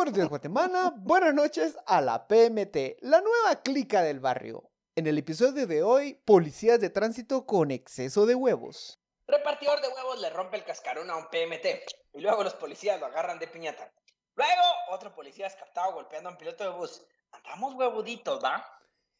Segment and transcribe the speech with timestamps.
[0.00, 0.94] buenos días, Guatemala.
[0.96, 4.70] Buenas noches a la PMT, la nueva clica del barrio.
[4.96, 8.98] En el episodio de hoy, policías de tránsito con exceso de huevos.
[9.26, 11.84] Repartidor de huevos le rompe el cascarón a un PMT
[12.14, 13.92] y luego los policías lo agarran de piñata.
[14.36, 17.04] Luego, otro policía es captado golpeando a un piloto de bus.
[17.32, 18.64] Andamos huevuditos, ¿va?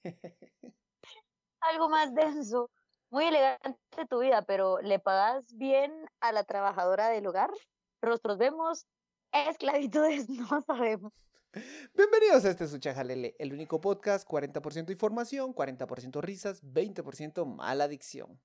[1.60, 2.70] Algo más denso.
[3.10, 7.50] Muy elegante tu vida, pero ¿le pagas bien a la trabajadora del hogar?
[8.00, 8.86] Rostros vemos,
[9.32, 11.12] esclavitudes no sabemos.
[11.94, 18.40] Bienvenidos a este Suchajalele, el único podcast 40% información, 40% risas, 20% mala adicción.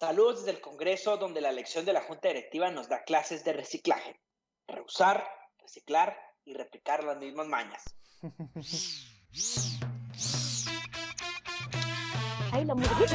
[0.00, 3.52] Saludos desde el Congreso, donde la elección de la Junta Directiva nos da clases de
[3.52, 4.20] reciclaje.
[4.66, 5.24] Reusar,
[5.58, 7.84] reciclar y replicar las mismas mañas.
[12.52, 13.06] Ay, la música.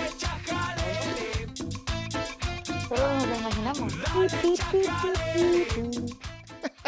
[2.87, 3.93] Solo nos lo imaginamos.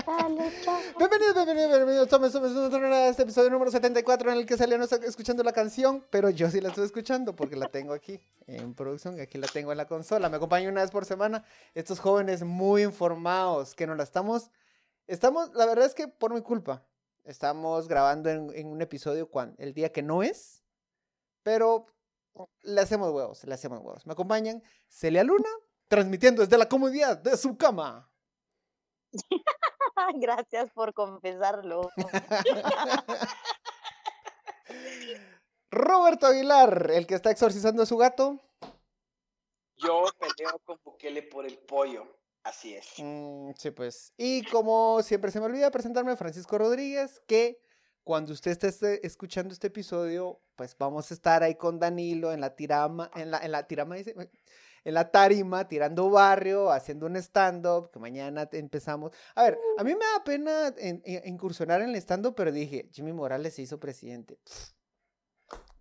[0.08, 2.10] Bienvenidos, bienvenidos, bienvenidos.
[2.10, 2.52] Somos, somos,
[2.84, 6.30] a este episodio número 74 en el que Celia no está escuchando la canción, pero
[6.30, 9.80] yo sí la estoy escuchando porque la tengo aquí en producción aquí la tengo en
[9.80, 10.30] la consola.
[10.30, 11.44] Me acompaña una vez por semana
[11.74, 14.52] estos jóvenes muy informados que nos la estamos...
[15.08, 16.86] Estamos, la verdad es que por mi culpa,
[17.24, 20.62] estamos grabando en, en un episodio cuan- el día que no es,
[21.42, 21.88] pero
[22.62, 24.06] le hacemos huevos, le hacemos huevos.
[24.06, 25.50] Me acompañan Celia Luna,
[25.88, 28.08] transmitiendo desde la comodidad de su cama.
[30.16, 31.90] Gracias por confesarlo.
[35.72, 38.40] Roberto Aguilar, el que está exorcizando a su gato.
[39.78, 42.18] Yo peleo con Bukele por el pollo.
[42.44, 42.94] Así es.
[43.00, 44.14] Mm, sí, pues.
[44.18, 47.60] Y como siempre se me olvida presentarme, Francisco Rodríguez, que
[48.04, 52.40] cuando usted esté este- escuchando este episodio, pues vamos a estar ahí con Danilo en
[52.40, 54.16] la tirama, en la, en la tirama, dice,
[54.86, 59.12] en la tarima, tirando barrio, haciendo un stand-up, que mañana empezamos.
[59.36, 62.88] A ver, a mí me da pena en- en- incursionar en el stand-up, pero dije,
[62.94, 64.40] Jimmy Morales se hizo presidente.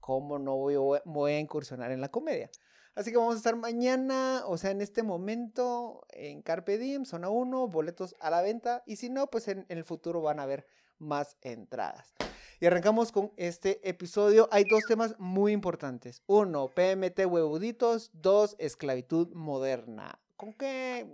[0.01, 2.51] ¿Cómo no voy a incursionar en la comedia?
[2.95, 7.29] Así que vamos a estar mañana, o sea, en este momento, en Carpe Diem, zona
[7.29, 8.83] 1, boletos a la venta.
[8.87, 10.67] Y si no, pues en, en el futuro van a haber
[10.99, 12.15] más entradas.
[12.61, 14.49] Y arrancamos con este episodio.
[14.51, 16.23] Hay dos temas muy importantes.
[16.27, 18.11] Uno, PMT huevuditos.
[18.13, 20.21] Dos, esclavitud moderna.
[20.37, 21.07] ¿Con qué,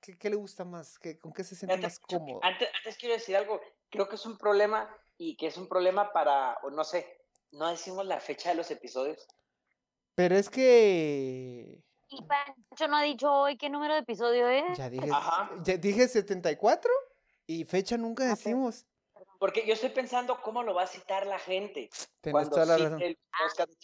[0.00, 0.98] qué, qué le gusta más?
[0.98, 2.40] ¿Qué, ¿Con qué se siente más cómodo?
[2.42, 3.60] Antes, antes quiero decir algo.
[3.90, 4.88] Creo que es un problema
[5.18, 7.06] y que es un problema para, o no sé,
[7.52, 9.26] no decimos la fecha de los episodios.
[10.14, 11.82] Pero es que...
[12.08, 14.78] Y Pancho no ha dicho hoy qué número de episodio es.
[14.78, 15.50] Ya dije, Ajá.
[15.62, 16.90] ya dije 74
[17.46, 18.86] y fecha nunca decimos.
[19.38, 21.90] Porque yo estoy pensando cómo lo va a citar la gente.
[22.30, 23.02] Cuando toda la razón.
[23.02, 23.74] el de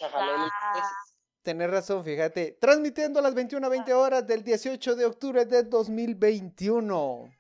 [1.42, 2.52] Tenés razón, fíjate.
[2.60, 7.34] Transmitiendo a las 21 a 20 horas del 18 de octubre de 2021.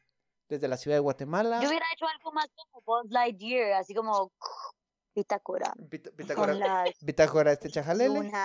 [0.48, 1.60] Desde la ciudad de Guatemala.
[1.62, 4.32] Yo hubiera hecho algo más como Buzz Lightyear, así como
[5.14, 5.72] bitácora.
[5.76, 8.20] Bit- Bitácora, las bitácora este chajalele.
[8.20, 8.38] 21,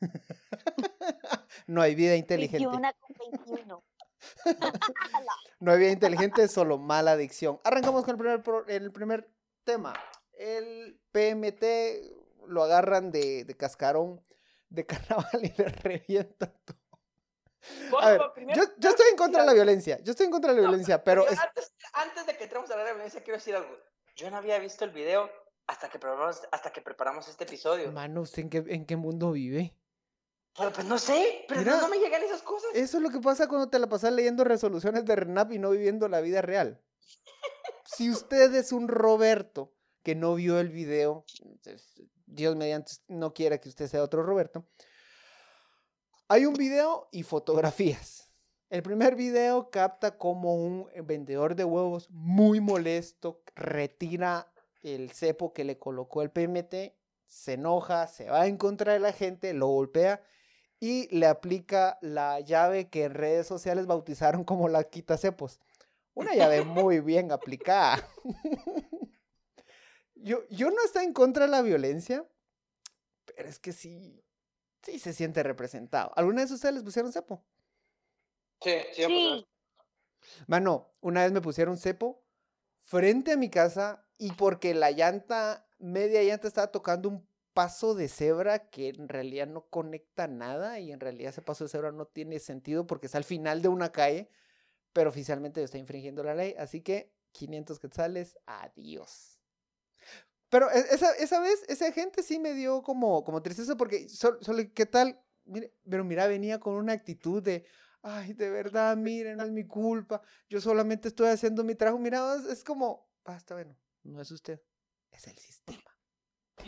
[1.66, 2.66] No hay vida inteligente.
[2.66, 3.16] 21 con
[3.46, 3.82] 21.
[5.60, 7.60] No vida inteligente, solo mala adicción.
[7.64, 9.28] Arrancamos con el primer, pro- el primer
[9.64, 9.94] tema.
[10.32, 11.64] El PMT
[12.48, 14.22] lo agarran de, de cascarón
[14.68, 16.76] de carnaval y le revientan todo.
[18.00, 18.20] A ver,
[18.54, 19.98] yo, yo estoy en contra de la violencia.
[20.02, 22.68] Yo estoy en contra de la No, violencia, pero es- antes, antes de que entremos
[22.70, 23.74] a hablar de violencia, quiero decir algo.
[24.14, 25.30] Yo no había visto el video
[25.66, 27.90] hasta que preparamos, hasta que preparamos este episodio.
[27.92, 29.74] Mano, ¿usted en qué, en qué mundo vive?
[30.56, 32.70] Pero pues no sé, pero Mira, no, me llegan esas cosas.
[32.74, 35.70] Eso es lo que pasa cuando te la pasas leyendo resoluciones de RENAP y no
[35.70, 36.80] viviendo la vida real.
[37.84, 39.72] Si usted es un Roberto
[40.02, 41.24] que no vio el video,
[42.26, 44.66] Dios mediante no quiera que usted sea otro Roberto,
[46.28, 48.32] hay un video y fotografías.
[48.68, 54.52] El primer video capta como un vendedor de huevos muy molesto retira
[54.82, 56.94] el cepo que le colocó el PMT,
[57.26, 60.22] se enoja, se va en contra de la gente, lo golpea
[60.80, 65.60] y le aplica la llave que en redes sociales bautizaron como la quitacepos.
[66.14, 68.06] Una llave muy bien aplicada.
[70.14, 72.26] yo, yo no estoy en contra de la violencia,
[73.24, 74.22] pero es que sí,
[74.82, 76.12] sí se siente representado.
[76.16, 77.44] ¿Alguna vez ustedes les pusieron cepo?
[78.62, 79.46] Sí, sí, Sí,
[80.46, 82.24] Mano, una vez me pusieron cepo
[82.80, 88.08] frente a mi casa y porque la llanta, media llanta estaba tocando un paso de
[88.08, 92.06] cebra que en realidad no conecta nada y en realidad ese paso de cebra no
[92.06, 94.28] tiene sentido porque es al final de una calle,
[94.92, 99.40] pero oficialmente está infringiendo la ley, así que 500 quetzales, adiós.
[100.50, 104.38] Pero e- esa, esa vez, esa gente sí me dio como, como tristeza porque, sol-
[104.42, 105.18] solo, ¿qué tal?
[105.88, 107.64] Pero mira, venía con una actitud de,
[108.02, 110.20] ay, de verdad, miren, no es mi culpa,
[110.50, 114.60] yo solamente estoy haciendo mi trabajo, mira, es, es como, basta, bueno, no es usted,
[115.10, 115.82] es el sistema.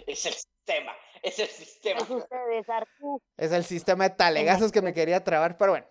[0.07, 0.58] Es el sistema,
[1.23, 2.01] es el sistema.
[2.01, 2.67] Es ustedes.
[3.37, 5.87] Es el sistema de talegazos que me quería trabar, pero bueno.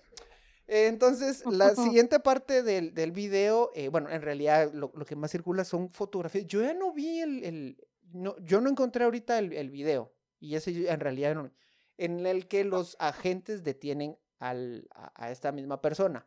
[0.67, 5.31] Entonces, la siguiente parte del, del video, eh, bueno, en realidad lo, lo que más
[5.31, 6.45] circula son fotografías.
[6.45, 10.55] Yo ya no vi el, el- no, yo no encontré ahorita el, el video, y
[10.55, 11.51] ese yo en realidad no,
[11.97, 16.25] en el que los agentes detienen al, a, a esta misma persona.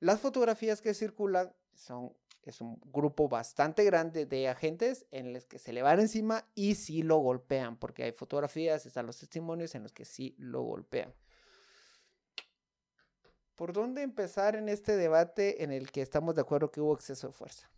[0.00, 2.12] Las fotografías que circulan son,
[2.50, 6.74] es un grupo bastante grande de agentes en los que se le van encima y
[6.74, 11.14] sí lo golpean, porque hay fotografías, están los testimonios en los que sí lo golpean.
[13.54, 17.28] ¿Por dónde empezar en este debate en el que estamos de acuerdo que hubo exceso
[17.28, 17.70] de fuerza?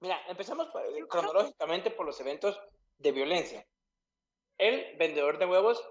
[0.00, 2.60] Mira, empezamos por- cronológicamente por los eventos
[2.98, 3.66] de violencia.
[4.58, 5.82] El vendedor de huevos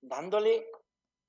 [0.00, 0.66] dándole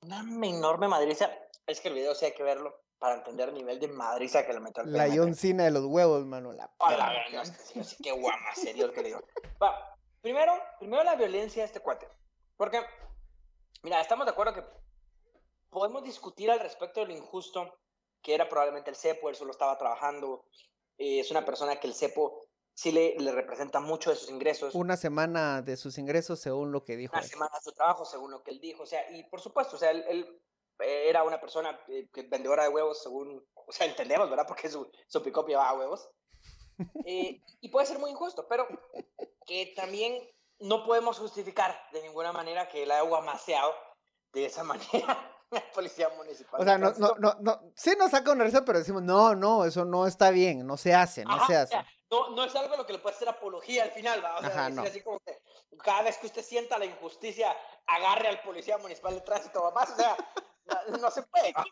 [0.01, 1.31] una enorme madriza.
[1.67, 4.53] Es que el video sí hay que verlo para entender el nivel de madriza que
[4.53, 5.09] le metió al La.
[5.13, 6.53] John Cena de los huevos, mano.
[6.53, 9.19] La A la no, sí, así que guama, serio que digo.
[9.61, 12.07] Va, primero, primero la violencia de este cuate.
[12.55, 12.79] Porque,
[13.81, 14.63] mira, estamos de acuerdo que
[15.69, 17.77] podemos discutir al respecto de lo injusto
[18.21, 20.45] que era probablemente el cepo, él solo estaba trabajando.
[20.97, 22.39] eh, es una persona que el cepo
[22.73, 24.73] sí le, le representa mucho de sus ingresos.
[24.75, 27.27] Una semana de sus ingresos, según lo que dijo una él.
[27.29, 28.83] semana de su trabajo, según lo que él dijo.
[28.83, 30.39] O sea, y por supuesto, o sea, él, él,
[30.83, 34.45] era una persona eh, vendedora de huevos, según, o sea, entendemos, ¿verdad?
[34.47, 36.09] Porque su, su pick-up llevaba huevos.
[37.05, 38.67] Eh, y puede ser muy injusto, pero
[39.45, 40.27] que también
[40.57, 43.71] no podemos justificar de ninguna manera que él haya guamaseado
[44.33, 46.61] de esa manera la policía municipal.
[46.61, 49.65] O sea, no, no, no, no, sí nos saca una risa, pero decimos, no, no,
[49.65, 51.67] eso no está bien, no se hace, no Ajá, se o hace.
[51.73, 54.37] sea, no, no es algo a lo que le puede hacer apología al final, ¿va?
[54.37, 54.81] O sea, Ajá, decir no.
[54.83, 55.39] así como que
[55.83, 59.95] cada vez que usted sienta la injusticia, agarre al policía municipal de tránsito, más, o
[59.95, 60.15] sea,
[60.89, 61.53] no, no se puede.
[61.53, 61.65] ¿va?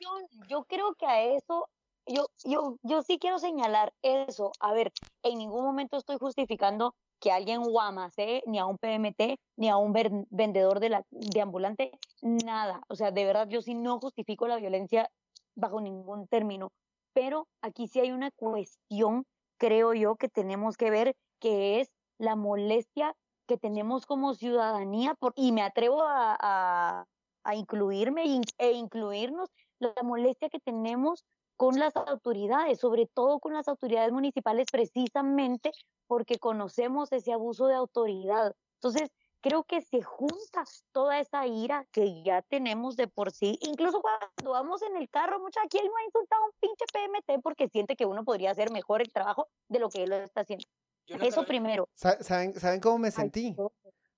[0.00, 0.10] yo,
[0.48, 1.68] yo creo que a eso,
[2.06, 4.52] yo, yo, yo sí quiero señalar eso.
[4.60, 4.92] A ver,
[5.22, 9.92] en ningún momento estoy justificando que alguien guamase ni a un PMT, ni a un
[9.92, 12.82] ver- vendedor de, la, de ambulante, nada.
[12.88, 15.08] O sea, de verdad, yo sí no justifico la violencia
[15.54, 16.72] bajo ningún término.
[17.14, 19.24] Pero aquí sí hay una cuestión,
[19.58, 23.14] creo yo, que tenemos que ver, que es la molestia
[23.46, 27.04] que tenemos como ciudadanía, por, y me atrevo a, a,
[27.44, 31.24] a incluirme in- e incluirnos la molestia que tenemos
[31.56, 35.70] con las autoridades, sobre todo con las autoridades municipales, precisamente
[36.06, 38.54] porque conocemos ese abuso de autoridad.
[38.74, 39.10] Entonces,
[39.40, 43.58] creo que se junta toda esa ira que ya tenemos de por sí.
[43.62, 47.42] Incluso cuando vamos en el carro, mucha ¿quién no ha insultado a un pinche PMT
[47.42, 50.42] porque siente que uno podría hacer mejor el trabajo de lo que él lo está
[50.42, 50.66] haciendo?
[51.08, 51.88] Nunca Eso primero.
[51.94, 53.54] Sa- ¿Saben, ¿Saben cómo me sentí?
[53.58, 53.72] no.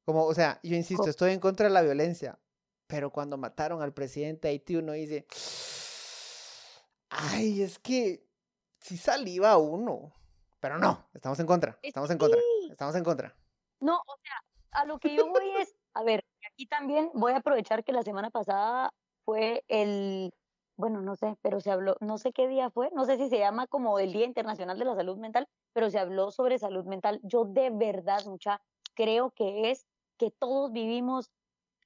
[0.05, 2.39] Como, o sea, yo insisto, estoy en contra de la violencia,
[2.95, 5.27] pero cuando mataron al presidente de Haití, uno dice,
[7.09, 8.25] ay, es que
[8.79, 10.13] si saliva uno.
[10.61, 12.69] Pero no, estamos en contra, Es estamos en contra, sí.
[12.71, 13.37] estamos en contra.
[13.81, 17.39] No, o sea, a lo que yo voy es, a ver, aquí también voy a
[17.39, 18.95] aprovechar que la semana pasada
[19.25, 20.33] fue el,
[20.77, 23.41] bueno, no sé, pero se habló, no sé qué día fue, no sé si se
[23.41, 27.19] llama como el Día Internacional de la Salud Mental, pero se habló sobre salud mental.
[27.25, 28.63] Yo de verdad, mucha,
[28.95, 29.85] creo que es
[30.17, 31.33] que todos vivimos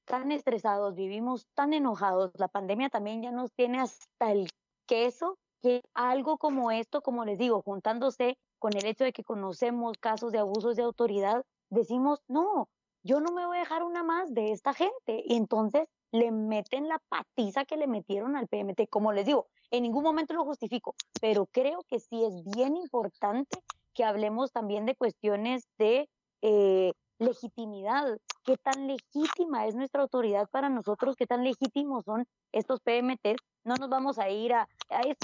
[0.08, 4.48] tan estresados, vivimos tan enojados, la pandemia también ya nos tiene hasta el
[4.86, 9.98] queso, que algo como esto, como les digo, juntándose con el hecho de que conocemos
[9.98, 12.68] casos de abusos de autoridad, decimos, no,
[13.02, 15.22] yo no me voy a dejar una más de esta gente.
[15.24, 18.88] Y entonces le meten la patiza que le metieron al PMT.
[18.88, 23.58] Como les digo, en ningún momento lo justifico, pero creo que sí es bien importante
[23.94, 26.08] que hablemos también de cuestiones de
[26.42, 28.18] eh, legitimidad.
[28.44, 31.16] ¿Qué tan legítima es nuestra autoridad para nosotros?
[31.16, 33.36] ¿Qué tan legítimos son estos PMTs?
[33.64, 34.68] No nos vamos a ir a,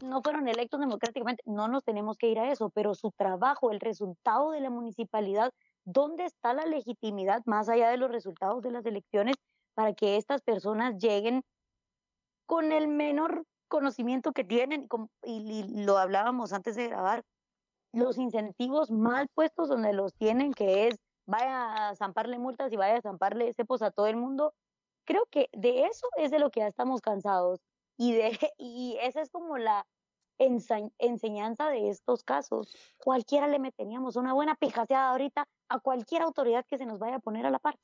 [0.03, 3.81] no fueron electos democráticamente, no nos tenemos que ir a eso, pero su trabajo, el
[3.81, 5.53] resultado de la municipalidad,
[5.85, 9.37] ¿dónde está la legitimidad más allá de los resultados de las elecciones
[9.75, 11.43] para que estas personas lleguen
[12.47, 14.89] con el menor conocimiento que tienen?
[15.23, 17.25] y lo hablábamos antes de grabar,
[17.93, 20.97] los incentivos mal puestos donde los tienen, que es
[21.27, 24.55] vaya a zamparle multas y vaya a zamparle cepos a todo el mundo.
[25.05, 27.61] Creo que de eso es de lo que ya estamos cansados.
[27.97, 29.87] Y, de, y esa es como la
[30.39, 32.75] enseñanza de estos casos.
[32.99, 37.21] Cualquiera le meteríamos una buena pijaseada ahorita a cualquier autoridad que se nos vaya a
[37.21, 37.79] poner a la par.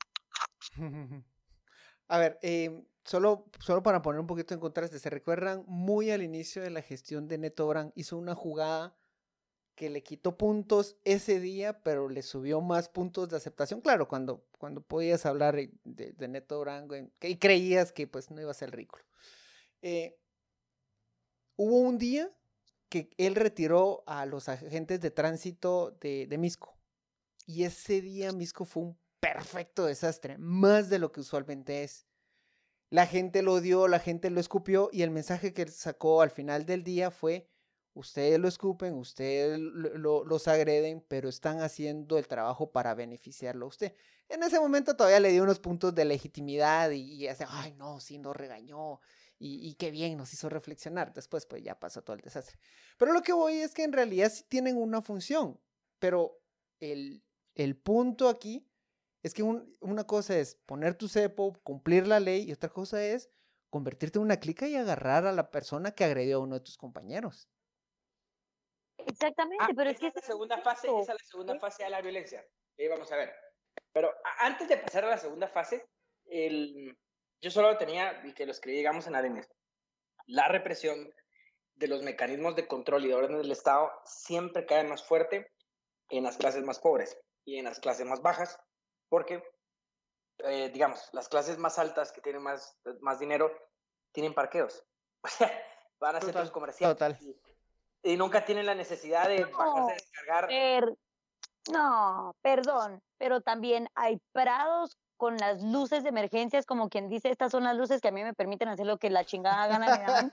[2.07, 6.21] A ver, em, solo, solo para poner un poquito en contraste, ¿se recuerdan muy al
[6.21, 7.93] inicio de la gestión de Neto Brand?
[7.95, 8.95] Hizo una jugada
[9.81, 13.81] que le quitó puntos ese día, pero le subió más puntos de aceptación.
[13.81, 16.63] Claro, cuando, cuando podías hablar de, Neto
[17.19, 19.03] que- y creías que pues no iba a ser ridículo.
[19.81, 20.19] Eh,
[21.55, 22.29] hubo un día
[22.89, 26.77] que él retiró a los agentes de tránsito de, de Misco.
[27.47, 32.05] Y ese día Misco fue un perfecto desastre, más de lo que usualmente es.
[32.91, 36.67] La gente lo odió, la gente lo escupió y el mensaje que sacó al final
[36.67, 37.49] del día fue,
[37.93, 43.69] ustedes lo escupen, ustedes lo, los agreden, pero están haciendo el trabajo para beneficiarlo a
[43.69, 43.95] usted.
[44.29, 47.99] En ese momento todavía le dio unos puntos de legitimidad y, y hace, ay no,
[47.99, 48.99] sí nos regañó
[49.37, 51.13] y, y, qué bien nos hizo reflexionar.
[51.13, 52.57] Después pues ya pasó todo el desastre.
[52.97, 55.59] Pero lo que voy es que en realidad sí tienen una función,
[55.99, 56.39] pero
[56.79, 57.23] el,
[57.55, 58.67] el punto aquí
[59.23, 63.03] es que un, una cosa es poner tu cepo, cumplir la ley, y otra cosa
[63.03, 63.29] es
[63.69, 66.77] convertirte en una clica y agarrar a la persona que agredió a uno de tus
[66.77, 67.47] compañeros.
[69.07, 71.89] Exactamente, ah, pero es que es la segunda fase, esa es la segunda fase de
[71.89, 72.45] la violencia.
[72.77, 73.33] Ahí vamos a ver.
[73.93, 75.85] Pero antes de pasar a la segunda fase,
[76.25, 76.97] el,
[77.41, 79.45] yo solo tenía, y que lo escribí, digamos, en ADN,
[80.27, 81.13] la represión
[81.75, 85.51] de los mecanismos de control y de orden del Estado siempre cae más fuerte
[86.09, 88.59] en las clases más pobres y en las clases más bajas,
[89.09, 89.43] porque,
[90.39, 93.51] eh, digamos, las clases más altas que tienen más, más dinero
[94.11, 94.83] tienen parqueos.
[95.23, 95.51] O sea,
[95.99, 96.97] van a centros comerciales.
[96.97, 97.15] Total.
[97.21, 97.39] Y,
[98.03, 100.47] y, nunca tienen la necesidad de no, bajarse a descargar.
[100.47, 100.95] Per,
[101.71, 107.51] no, perdón, pero también hay prados con las luces de emergencias, como quien dice, estas
[107.51, 110.03] son las luces que a mí me permiten hacer lo que la chingada gana me
[110.03, 110.31] dan.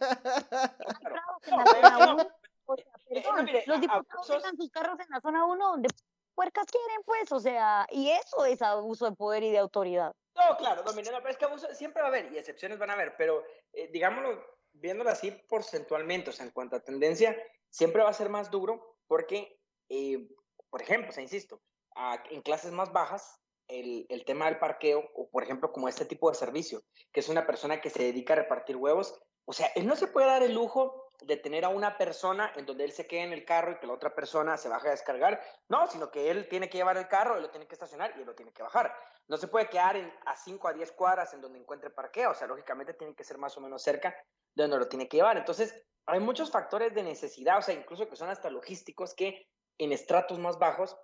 [3.66, 5.88] los diputados dejan sus carros en la zona 1 donde
[6.34, 10.14] puercas quieren, pues, o sea, y eso es abuso de poder y de autoridad.
[10.34, 13.16] No, claro, pero es que abuso siempre va a haber, y excepciones van a haber,
[13.16, 14.42] pero eh, digámoslo,
[14.80, 17.36] viéndolo así porcentualmente, o sea, en cuanto a tendencia,
[17.70, 20.28] siempre va a ser más duro porque, eh,
[20.70, 21.60] por ejemplo, o insisto,
[22.30, 26.30] en clases más bajas, el, el, tema del parqueo, o por ejemplo, como este tipo
[26.30, 26.82] de servicio,
[27.12, 30.06] que es una persona que se dedica a repartir huevos, o sea, él no se
[30.06, 33.32] puede dar el lujo de tener a una persona en donde él se quede en
[33.32, 35.40] el carro y que la otra persona se baje a descargar.
[35.68, 38.20] No, sino que él tiene que llevar el carro, él lo tiene que estacionar y
[38.20, 38.94] él lo tiene que bajar.
[39.26, 42.30] No se puede quedar en, a 5 a 10 cuadras en donde encuentre parqueo.
[42.30, 44.14] O sea, lógicamente tiene que ser más o menos cerca
[44.54, 45.36] de donde lo tiene que llevar.
[45.36, 45.74] Entonces,
[46.06, 49.46] hay muchos factores de necesidad, o sea, incluso que son hasta logísticos, que
[49.76, 50.96] en estratos más bajos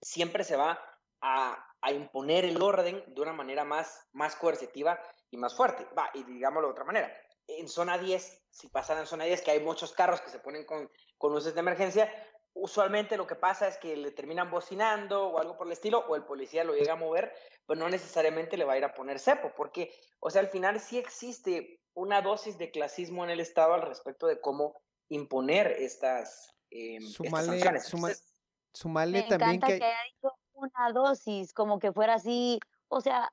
[0.00, 0.80] siempre se va
[1.20, 4.98] a, a imponer el orden de una manera más, más coercitiva
[5.30, 5.86] y más fuerte.
[5.96, 7.12] Va, y digámoslo de otra manera
[7.48, 10.64] en zona 10, si pasan en zona 10, que hay muchos carros que se ponen
[10.64, 12.12] con, con luces de emergencia,
[12.54, 16.16] usualmente lo que pasa es que le terminan bocinando o algo por el estilo, o
[16.16, 17.32] el policía lo llega a mover,
[17.66, 20.78] pero no necesariamente le va a ir a poner cepo, porque, o sea, al final
[20.80, 26.54] sí existe una dosis de clasismo en el Estado al respecto de cómo imponer estas,
[26.70, 28.24] eh, sumale, estas sanciones.
[28.72, 29.78] sumale Me también encanta que...
[29.78, 33.32] que haya dicho una dosis, como que fuera así, o sea,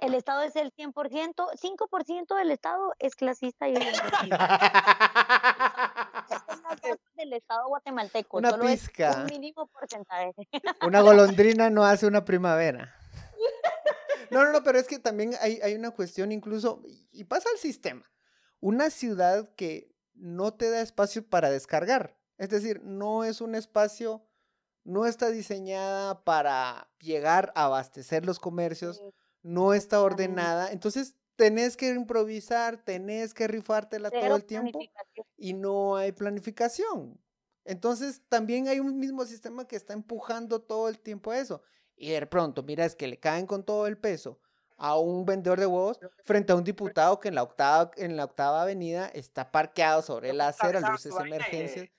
[0.00, 3.74] el Estado es el 100%, 5% del Estado es clasista y
[7.16, 8.38] del Estado guatemalteco.
[8.38, 9.10] Una solo pizca.
[9.10, 10.32] Es un mínimo porcentaje.
[10.86, 12.94] Una golondrina no hace una primavera.
[14.30, 17.58] No, no, no, pero es que también hay, hay una cuestión incluso, y pasa al
[17.58, 18.10] sistema.
[18.60, 22.16] Una ciudad que no te da espacio para descargar.
[22.38, 24.26] Es decir, no es un espacio,
[24.82, 28.96] no está diseñada para llegar a abastecer los comercios.
[28.96, 34.80] Sí no está ordenada, entonces tenés que improvisar, tenés que rifártela todo el tiempo
[35.36, 37.20] y no hay planificación.
[37.64, 41.62] Entonces también hay un mismo sistema que está empujando todo el tiempo a eso.
[41.94, 44.40] Y de pronto, mira, es que le caen con todo el peso
[44.76, 48.24] a un vendedor de huevos frente a un diputado que en la octava, en la
[48.24, 51.90] octava avenida está parqueado sobre la acera, luces de emergencia.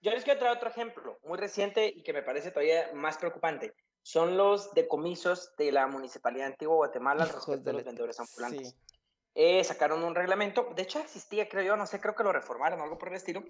[0.00, 3.74] Yo les quiero traer otro ejemplo muy reciente y que me parece todavía más preocupante
[4.08, 8.74] son los decomisos de la Municipalidad de Antigua Guatemala al respecto de los vendedores ambulantes.
[9.34, 12.80] Eh, sacaron un reglamento, de hecho existía, creo yo, no sé, creo que lo reformaron
[12.80, 13.44] o algo por el estilo,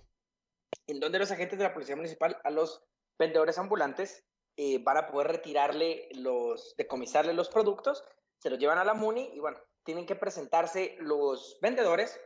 [0.88, 2.82] en donde los agentes de la Policía Municipal a los
[3.16, 4.24] vendedores ambulantes
[4.56, 8.02] eh, van a poder retirarle los, decomisarle los productos,
[8.42, 12.20] se los llevan a la MUNI y bueno, tienen que presentarse los vendedores,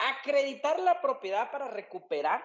[0.00, 2.44] acreditar la propiedad para recuperar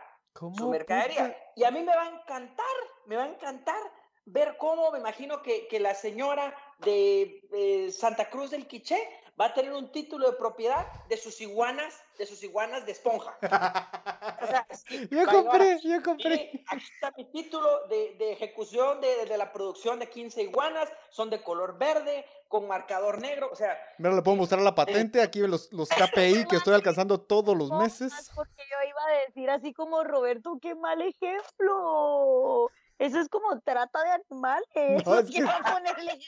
[0.56, 1.36] su mercadería.
[1.56, 2.76] Y a mí me va a encantar,
[3.08, 3.82] me va a encantar
[4.26, 8.98] ver cómo me imagino que, que la señora de, Santa Cruz del Quiché
[9.40, 13.36] va a tener un título de propiedad de sus iguanas, de sus iguanas de esponja.
[15.10, 16.64] yo compré, yo compré.
[16.68, 21.32] aquí está mi título de, de ejecución de, de, la producción de 15 iguanas, son
[21.32, 23.76] de color verde, con marcador negro, o sea...
[23.98, 27.72] Mira, le puedo mostrar la patente, aquí los, los KPI que estoy alcanzando todos los
[27.72, 28.32] meses.
[28.36, 32.70] Porque yo iba a decir así como, Roberto, qué mal ejemplo.
[33.00, 35.06] Eso es como trata de animales.
[35.06, 35.44] No, es que...
[35.44, 36.20] ponerle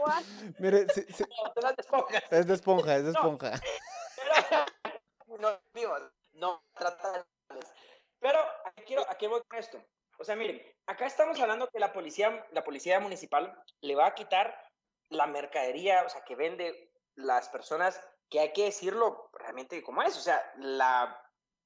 [0.58, 1.24] Mire, sí, sí.
[2.30, 3.52] es de esponja, es de esponja.
[5.26, 5.96] No, no, digo,
[6.32, 7.24] no trata de
[8.20, 9.82] Pero aquí, quiero, aquí voy con esto.
[10.18, 14.14] O sea, miren, acá estamos hablando que la policía, la policía municipal le va a
[14.14, 14.54] quitar
[15.08, 20.16] la mercadería, o sea, que vende las personas, que hay que decirlo realmente como es.
[20.16, 21.20] O sea, la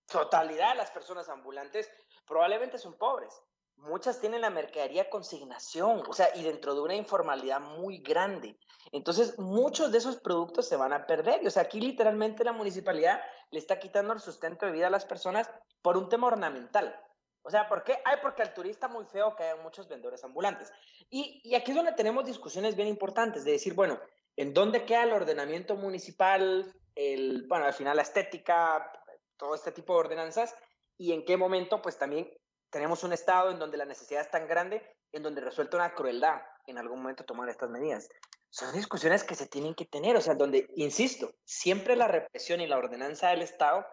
[0.06, 1.90] totalidad de las personas ambulantes
[2.26, 3.42] probablemente son pobres.
[3.76, 8.59] Muchas tienen la mercadería consignación, o sea, y dentro de una informalidad muy grande.
[8.93, 11.47] Entonces, muchos de esos productos se van a perder.
[11.47, 15.04] O sea, aquí literalmente la municipalidad le está quitando el sustento de vida a las
[15.04, 15.50] personas
[15.83, 16.99] por un tema ornamental.
[17.43, 17.99] O sea, ¿por qué?
[18.04, 20.73] Ay, porque al turista muy feo hay muchos vendedores ambulantes.
[21.11, 24.00] Y, y aquí es donde tenemos discusiones bien importantes de decir, bueno,
[24.37, 26.75] ¿en dónde queda el ordenamiento municipal?
[26.95, 28.90] El, bueno, al final la estética,
[29.37, 30.54] todo este tipo de ordenanzas
[30.97, 32.31] y en qué momento pues también
[32.75, 36.43] tenemos un estado en donde la necesidad es tan grande, en donde resulta una crueldad
[36.66, 38.09] en algún momento tomar estas medidas.
[38.50, 42.66] Son discusiones que se tienen que tener, o sea, donde, insisto, siempre la represión y
[42.66, 43.87] la ordenanza del Estado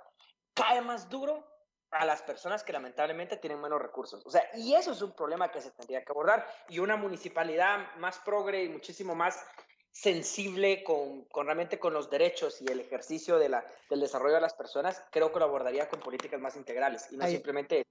[0.55, 1.47] cae más duro
[1.91, 4.25] a las personas que lamentablemente tienen menos recursos.
[4.25, 6.47] O sea, y eso es un problema que se tendría que abordar.
[6.67, 9.45] Y una municipalidad más progre y muchísimo más
[9.91, 14.41] sensible con, con, realmente con los derechos y el ejercicio de la, del desarrollo de
[14.41, 17.85] las personas, creo que lo abordaría con políticas más integrales y no simplemente...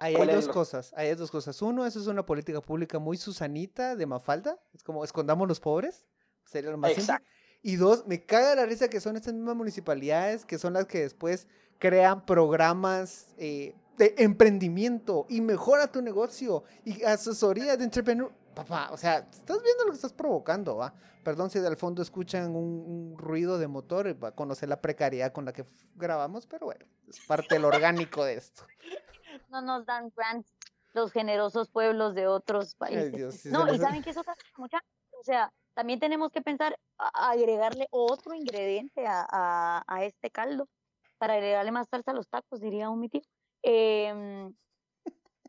[0.00, 1.60] hay dos cosas, hay dos cosas.
[1.62, 6.06] Uno, eso es una política pública muy susanita de Mafalda, es como escondamos los pobres,
[6.44, 7.28] sería lo más Exacto.
[7.62, 11.00] Y dos, me caga la risa que son estas mismas municipalidades que son las que
[11.00, 11.48] después
[11.78, 18.96] crean programas eh, de emprendimiento y mejora tu negocio y asesoría de entrepreneur papá, o
[18.96, 20.94] sea, estás viendo lo que estás provocando, ¿va?
[21.22, 25.44] Perdón si al fondo escuchan un, ruido de motor, va a conocer la precariedad con
[25.44, 28.62] la que grabamos, pero bueno, es parte del orgánico de esto.
[29.50, 30.52] No nos dan grants
[30.92, 33.44] los generosos pueblos de otros países.
[33.46, 34.22] no, y saben que eso
[34.56, 34.82] mucha,
[35.20, 40.68] o sea, también tenemos que pensar agregarle otro ingrediente a, a, este caldo
[41.18, 43.20] para agregarle más salsa a los tacos, diría un mi tío.
[43.62, 44.50] Eh,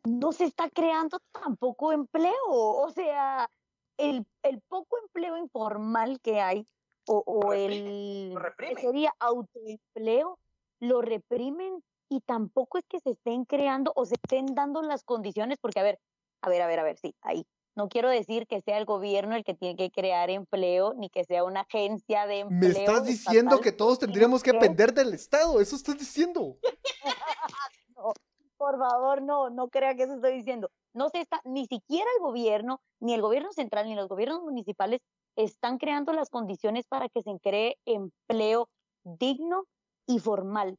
[0.04, 2.34] no se está creando tampoco empleo.
[2.50, 3.50] O sea,
[3.98, 6.68] el, el poco empleo informal que hay
[7.06, 10.40] o, o el que sería autoempleo,
[10.80, 15.58] lo reprimen y tampoco es que se estén creando o se estén dando las condiciones,
[15.60, 16.00] porque a ver,
[16.42, 17.46] a ver, a ver, a ver, sí, ahí.
[17.76, 21.24] No quiero decir que sea el gobierno el que tiene que crear empleo, ni que
[21.26, 22.74] sea una agencia de empleo.
[22.74, 26.58] Me estás diciendo que todos tendríamos que depender del Estado, eso estás diciendo.
[28.58, 30.72] por favor, no, no crea que eso estoy diciendo.
[30.94, 35.02] No se está, ni siquiera el gobierno, ni el gobierno central, ni los gobiernos municipales
[35.36, 38.70] están creando las condiciones para que se cree empleo
[39.04, 39.66] digno
[40.08, 40.78] y formal.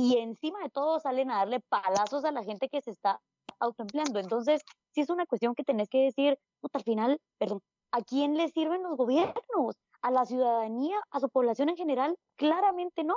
[0.00, 3.20] Y encima de todo salen a darle palazos a la gente que se está
[3.58, 4.20] autoempleando.
[4.20, 4.62] Entonces,
[4.94, 6.38] si es una cuestión que tenés que decir,
[6.72, 9.74] al final, perdón, ¿a quién le sirven los gobiernos?
[10.00, 11.02] ¿A la ciudadanía?
[11.10, 12.16] ¿A su población en general?
[12.36, 13.16] Claramente no.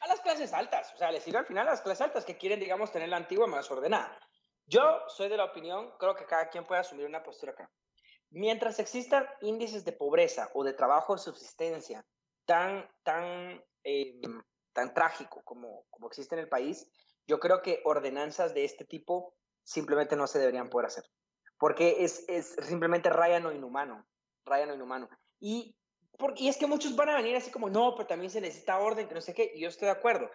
[0.00, 2.36] A las clases altas, o sea, les sirve al final a las clases altas que
[2.36, 4.18] quieren, digamos, tener la antigua más ordenada.
[4.66, 7.70] Yo soy de la opinión, creo que cada quien puede asumir una postura acá.
[8.30, 12.04] Mientras existan índices de pobreza o de trabajo de subsistencia
[12.46, 16.90] tan, tan, em, tan trágico como, como existe en el país,
[17.26, 21.04] yo creo que ordenanzas de este tipo simplemente no se deberían poder hacer.
[21.58, 24.06] Porque es, es simplemente rayan o inhumano,
[24.44, 25.08] rayan o inhumano.
[25.38, 25.76] Y
[26.36, 29.08] y es que muchos van a venir así como, no, pero también se necesita orden,
[29.08, 30.30] que no sé qué, y yo estoy de acuerdo.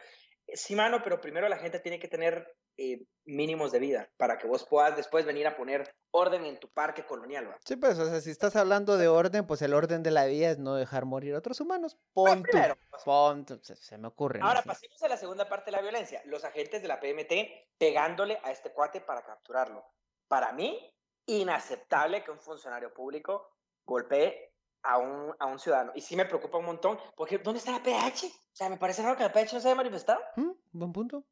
[0.53, 4.47] Sí, mano, pero primero la gente tiene que tener eh, mínimos de vida para que
[4.47, 7.49] vos puedas después venir a poner orden en tu parque colonial.
[7.49, 7.57] ¿va?
[7.65, 10.51] Sí, pues, o sea, si estás hablando de orden, pues el orden de la vida
[10.51, 11.97] es no dejar morir a otros humanos.
[12.13, 14.39] Pon pues, se, me ocurre.
[14.41, 16.21] Ahora, pasemos a la segunda parte de la violencia.
[16.25, 19.85] Los agentes de la PMT pegándole a este cuate para capturarlo.
[20.29, 20.93] Para mí,
[21.25, 23.53] inaceptable que un funcionario público
[23.85, 24.53] golpee
[24.87, 25.91] a un, a un ciudadano.
[25.95, 28.25] Y sí me preocupa un montón, porque ¿dónde está la PH?
[28.25, 30.21] O sea, me parece raro que la PH no se haya manifestado.
[30.37, 31.25] Mm, buen punto.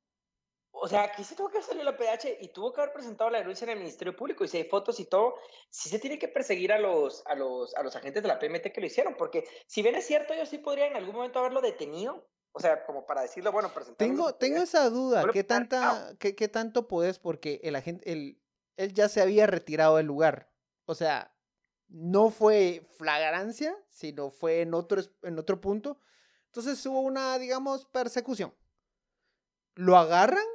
[0.71, 3.37] O sea, aquí sí tuvo que salir la PH y tuvo que haber presentado la
[3.37, 5.35] denuncia en el Ministerio Público y si hay fotos y todo,
[5.69, 8.73] sí se tiene que perseguir a los, a los, a los agentes de la PMT
[8.73, 11.61] que lo hicieron, porque si bien es cierto, ellos sí podrían en algún momento haberlo
[11.61, 14.05] detenido, o sea, como para decirlo, bueno, presentar.
[14.05, 17.19] Tengo, tengo esa duda, ¿qué, tanta, qué, ¿qué tanto puedes?
[17.19, 18.41] Porque el agente, el,
[18.75, 20.51] él ya se había retirado del lugar.
[20.85, 21.34] O sea,
[21.87, 25.99] no fue flagrancia, sino fue en otro, en otro punto.
[26.47, 28.53] Entonces hubo una, digamos, persecución.
[29.75, 30.45] Lo agarran,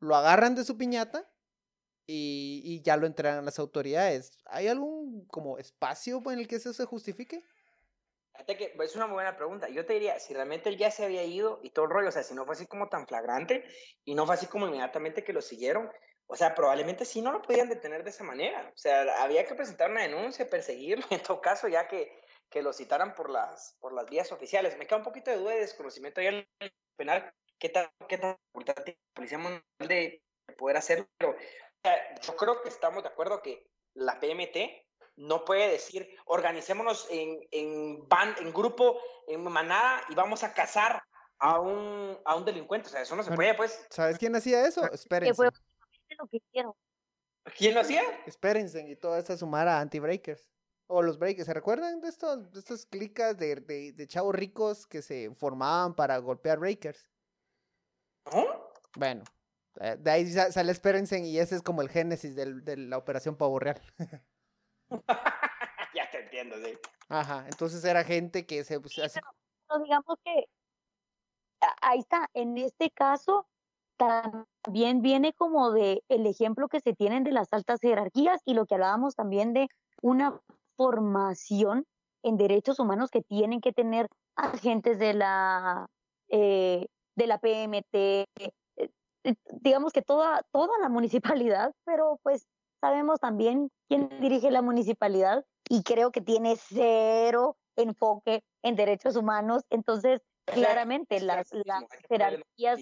[0.00, 1.30] lo agarran de su piñata
[2.06, 4.38] y, y ya lo entregan las autoridades.
[4.46, 7.44] ¿Hay algún como espacio en el que eso se justifique?
[8.46, 9.68] que es una buena pregunta.
[9.68, 12.12] Yo te diría, si realmente él ya se había ido y todo el rollo, o
[12.12, 13.64] sea, si no fue así como tan flagrante
[14.04, 15.90] y no fue así como inmediatamente que lo siguieron,
[16.26, 18.70] o sea, probablemente sí no lo podían detener de esa manera.
[18.74, 22.72] O sea, había que presentar una denuncia, perseguirlo, en todo caso, ya que, que lo
[22.72, 24.76] citaran por las, por las vías oficiales.
[24.78, 26.48] Me queda un poquito de duda y desconocimiento ahí el
[26.96, 30.22] penal qué tan, qué tan importante la policía mundial de
[30.58, 31.36] poder hacerlo, pero
[32.20, 34.56] yo creo que estamos de acuerdo que la PMT
[35.16, 41.02] no puede decir, organicémonos en, en, band, en grupo, en manada y vamos a cazar
[41.38, 42.88] a un, a un delincuente.
[42.88, 43.86] O sea, eso no se puede, pues.
[43.90, 44.90] ¿Sabes quién hacía eso?
[44.92, 45.48] Espérense.
[46.18, 46.74] Lo que hicieron.
[47.56, 48.02] ¿Quién lo hacía?
[48.26, 50.48] Espérense y toda esta sumara anti-breakers.
[50.86, 54.86] O los breakers, ¿se recuerdan de, estos, de estas clicas de, de, de, chavos ricos
[54.86, 57.08] que se formaban para golpear breakers?
[58.32, 58.44] ¿No?
[58.96, 59.24] Bueno,
[59.80, 63.36] eh, de ahí sale Espérense y ese es como el génesis del, de la operación
[63.36, 63.80] Pavo Real.
[65.94, 66.78] ya te entiendo, sí.
[67.08, 68.76] Ajá, entonces era gente que se...
[68.88, 69.26] Sí, pero,
[69.68, 70.48] pero digamos que
[71.80, 73.46] ahí está, en este caso
[73.96, 78.66] también viene como de el ejemplo que se tienen de las altas jerarquías y lo
[78.66, 79.68] que hablábamos también de
[80.02, 80.40] una
[80.76, 81.86] formación
[82.22, 85.86] en derechos humanos que tienen que tener agentes de la
[86.28, 88.26] eh, de la PMT, eh,
[88.76, 92.46] eh, digamos que toda toda la municipalidad, pero pues
[92.80, 99.62] sabemos también quién dirige la municipalidad y creo que tiene cero enfoque en derechos humanos,
[99.70, 102.80] entonces claramente las, las jerarquías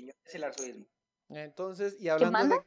[1.34, 2.60] entonces, y hablando de...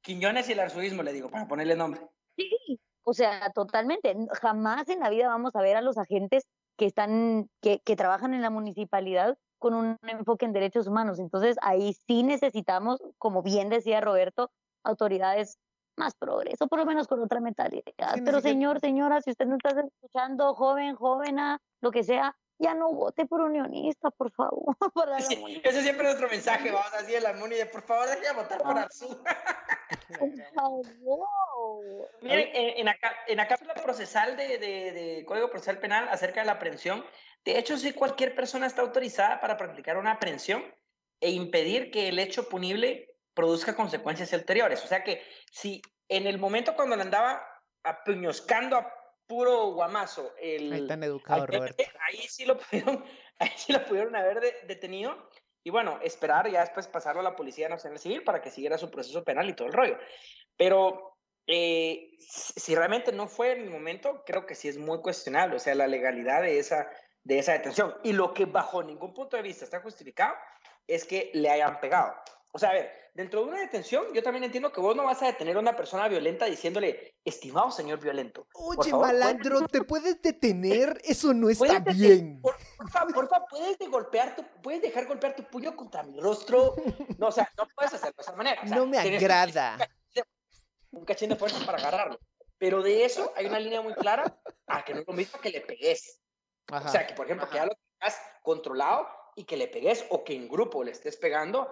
[0.00, 2.00] Quiñones y el arzuismo, le digo, para ponerle nombre.
[2.36, 4.16] Sí, o sea, totalmente.
[4.40, 6.44] Jamás en la vida vamos a ver a los agentes
[6.76, 11.20] que están, que, que trabajan en la municipalidad con un enfoque en derechos humanos.
[11.20, 14.50] Entonces, ahí sí necesitamos, como bien decía Roberto,
[14.82, 15.58] autoridades
[15.96, 17.84] más progreso, por lo menos con otra mentalidad.
[18.14, 22.74] Sí, Pero señor, señora, si usted no está escuchando, joven, jovena, lo que sea, ya
[22.74, 24.76] no vote por unionista, por favor.
[25.28, 28.28] Sí, ese siempre es nuestro mensaje, vamos a decir la MUNI, de por favor, deje
[28.28, 29.08] de votar por Arzú.
[30.18, 32.10] por favor.
[32.22, 36.40] Miren, en, en, acá, en la cápsula procesal de, de, de, Código Procesal Penal acerca
[36.40, 37.04] de la aprehensión,
[37.44, 40.62] de hecho, si cualquier persona está autorizada para practicar una aprehensión
[41.20, 44.84] e impedir que el hecho punible produzca consecuencias ulteriores.
[44.84, 47.42] O sea que si en el momento cuando le andaba
[47.82, 49.01] apuñoscando a
[49.32, 50.34] puro guamazo.
[50.38, 51.82] El, ahí tan educado, Roberto.
[52.06, 53.02] Ahí sí lo pudieron,
[53.38, 55.16] ahí sí lo pudieron haber de, detenido.
[55.64, 58.90] Y bueno, esperar ya después pasarlo a la Policía Nacional Civil para que siguiera su
[58.90, 59.96] proceso penal y todo el rollo.
[60.54, 61.16] Pero
[61.46, 65.60] eh, si realmente no fue en el momento, creo que sí es muy cuestionable, o
[65.60, 66.90] sea, la legalidad de esa,
[67.24, 67.94] de esa detención.
[68.02, 70.34] Y lo que bajo ningún punto de vista está justificado
[70.86, 72.12] es que le hayan pegado.
[72.54, 75.22] O sea, a ver, dentro de una detención, yo también entiendo que vos no vas
[75.22, 78.46] a detener a una persona violenta diciéndole, estimado señor violento.
[78.52, 79.72] Oye, favor, malandro, ¿puedes...
[79.72, 81.00] ¿te puedes detener?
[81.02, 82.42] Eso no está bien.
[82.42, 82.54] Por,
[82.90, 86.74] favor, por favor, ¿puedes, de golpear tu, ¿puedes dejar golpear tu puño contra mi rostro?
[87.18, 88.60] No, o sea, no puedes hacerlo de esa manera.
[88.62, 89.78] O sea, no me agrada.
[90.90, 92.18] Un cachín de fuerza para agarrarlo.
[92.58, 95.48] Pero de eso hay una línea muy clara a que no es lo mismo que
[95.48, 96.20] le pegues.
[96.68, 97.52] Ajá, o sea, que por ejemplo, ajá.
[97.52, 101.16] que ya lo tengas controlado y que le pegues o que en grupo le estés
[101.16, 101.68] pegando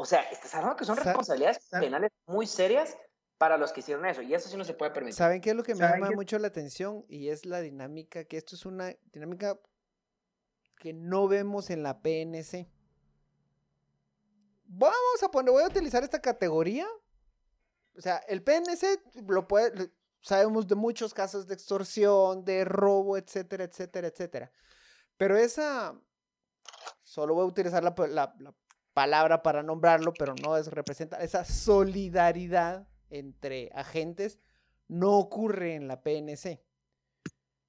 [0.00, 2.96] o sea, estás hablando que son responsabilidades penales muy serias
[3.36, 5.14] para los que hicieron eso, y eso sí no se puede permitir.
[5.14, 7.04] ¿Saben qué es lo que me llama mucho la atención?
[7.06, 9.60] Y es la dinámica, que esto es una dinámica
[10.78, 12.66] que no vemos en la PNC.
[14.64, 16.86] Vamos a poner, voy a utilizar esta categoría.
[17.94, 23.64] O sea, el PNC lo puede, sabemos de muchos casos de extorsión, de robo, etcétera,
[23.64, 24.50] etcétera, etcétera.
[25.18, 25.94] Pero esa,
[27.02, 28.54] solo voy a utilizar la, la, la
[28.94, 34.38] palabra para nombrarlo, pero no es representa esa solidaridad entre agentes
[34.90, 36.60] no ocurre en la PNC,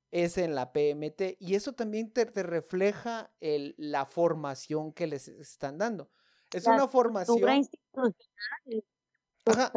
[0.09, 5.27] es en la PMT y eso también te, te refleja el, la formación que les
[5.27, 6.09] están dando.
[6.51, 7.39] Es la una formación.
[9.45, 9.71] Ajá,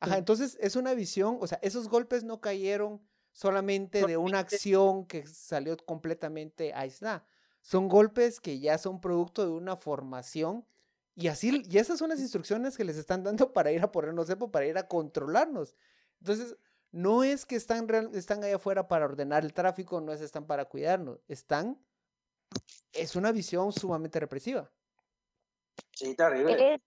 [0.00, 3.00] ajá, entonces es una visión, o sea, esos golpes no cayeron
[3.32, 7.24] solamente de una acción que salió completamente aislada.
[7.60, 10.66] Son golpes que ya son producto de una formación
[11.18, 14.28] y así, y esas son las instrucciones que les están dando para ir a ponernos
[14.28, 15.74] cepo, para ir a controlarnos.
[16.20, 16.56] Entonces,
[16.92, 20.66] no es que están, están allá afuera para ordenar el tráfico, no es están para
[20.66, 21.76] cuidarnos, están,
[22.92, 24.70] es una visión sumamente represiva.
[25.90, 26.74] Sí, terrible.
[26.74, 26.80] Es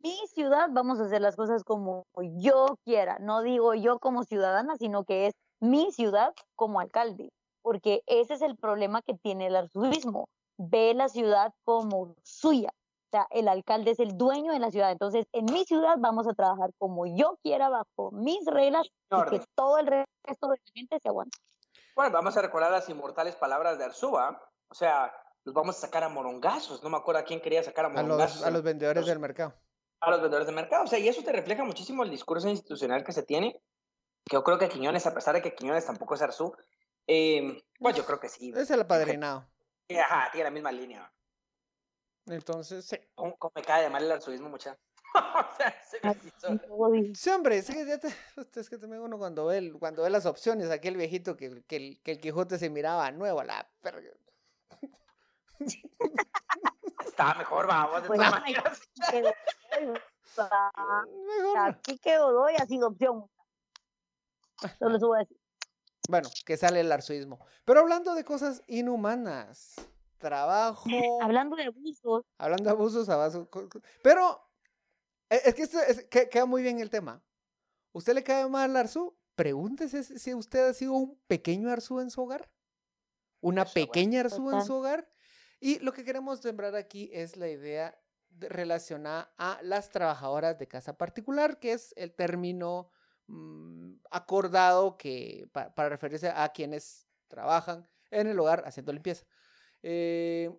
[0.00, 2.04] mi ciudad, vamos a hacer las cosas como
[2.36, 7.30] yo quiera, no digo yo como ciudadana, sino que es mi ciudad como alcalde,
[7.62, 12.68] porque ese es el problema que tiene el arzobispo, ve la ciudad como suya,
[13.16, 14.90] sea, el alcalde es el dueño de la ciudad.
[14.90, 19.44] Entonces, en mi ciudad vamos a trabajar como yo quiera, bajo mis reglas, y que
[19.54, 21.38] todo el resto de la gente se aguante.
[21.94, 24.42] Bueno, vamos a recordar las inmortales palabras de Arzúa.
[24.68, 25.12] O sea,
[25.44, 26.82] los vamos a sacar a morongazos.
[26.82, 28.36] No me acuerdo a quién quería sacar a morongazos.
[28.36, 29.54] A los, a los vendedores los, del mercado.
[30.00, 30.84] A los vendedores del mercado.
[30.84, 33.60] O sea, y eso te refleja muchísimo el discurso institucional que se tiene.
[34.24, 36.54] Que yo creo que Quiñones, a pesar de que Quiñones tampoco es Arzú,
[37.06, 38.52] eh, pues yo creo que sí.
[38.54, 39.46] Es el apadrinado.
[39.88, 41.12] Ajá, tiene la misma línea.
[42.26, 42.96] Entonces, sí.
[43.14, 44.76] ¿Cómo, cómo me cae de mal el arzuismo, mucha?
[45.14, 45.74] o sea,
[47.14, 48.08] Sí, hombre, es que, ya te-
[48.60, 51.76] es que también uno cuando ve, cuando ve las opciones, aquel viejito que, el- que,
[51.76, 54.10] el, que el Quijote se miraba nuevo, a la verga.
[57.06, 58.80] Estaba mejor, vamos, de Pues, todas maneras.
[60.36, 61.58] Mejor.
[61.58, 63.30] Aquí que Godoy ha sido opción.
[64.78, 65.38] Solo subo a decir.
[66.08, 67.44] Bueno, que sale el arzuismo.
[67.64, 69.74] Pero hablando de cosas inhumanas,
[70.18, 70.88] trabajo,
[71.22, 73.48] Hablando de abusos, hablando de abusos, abusos,
[74.02, 74.40] pero
[75.30, 77.22] eh, es que esto es- que- queda muy bien el tema.
[77.92, 79.16] ¿Usted le cae mal al arzú?
[79.34, 82.48] Pregúntese si usted ha sido un pequeño arzú en su hogar.
[83.40, 83.86] Una Eso, bueno.
[83.86, 85.08] pequeña arzú en su hogar.
[85.60, 87.98] Y lo que queremos sembrar aquí es la idea
[88.28, 92.90] de- relacionada a las trabajadoras de casa particular, que es el término
[93.28, 99.26] mm, acordado que, pa- para referirse a quienes trabajan en el hogar haciendo limpieza.
[99.82, 100.50] Eh,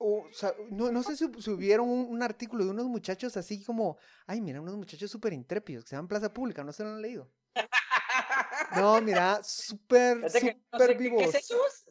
[0.00, 3.98] o sea, no, no sé si, hubieron un, un artículo de unos muchachos así como,
[4.26, 7.02] ay, mira, unos muchachos súper intrépidos que se llaman Plaza Pública, no se lo han
[7.02, 7.30] leído.
[8.76, 11.34] No, mira, súper, súper sé qué- ¿Qué vivos.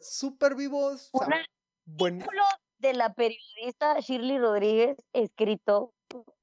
[0.00, 1.08] Súper vivos.
[1.12, 1.46] o sea, Una-
[1.84, 2.42] buen- artículo
[2.78, 5.92] de la periodista Shirley Rodríguez escrito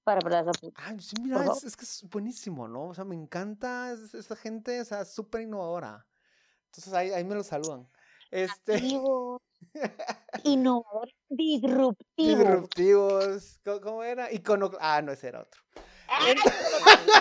[0.04, 0.84] para Plaza Pública.
[0.86, 1.58] Ay, sí, mira, favor.
[1.58, 2.90] es, es que es buenísimo, ¿no?
[2.90, 6.06] O sea, me encanta es- esa gente, o sea, súper innovadora.
[6.66, 7.90] Entonces ahí, ahí me lo saludan.
[8.36, 9.42] Este, Activo,
[10.44, 12.38] innovador, disruptivo.
[12.38, 14.30] disruptivos, ¿cómo, cómo era?
[14.30, 14.72] Icono...
[14.82, 15.62] Ah, no, ese era otro.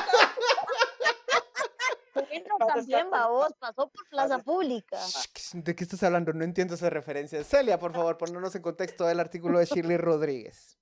[2.14, 4.98] Bueno, también, babos, pasó por Plaza Pública.
[5.04, 6.32] Shh, ¿De qué estás hablando?
[6.32, 7.42] No entiendo esa referencia.
[7.42, 10.78] Celia, por favor, ponernos en contexto del artículo de Shirley Rodríguez.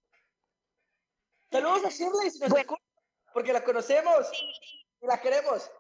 [1.50, 2.60] Saludos a Shirley, si nos Bueno.
[2.62, 2.82] escucha,
[3.32, 4.30] porque la conocemos
[5.00, 5.70] y la queremos.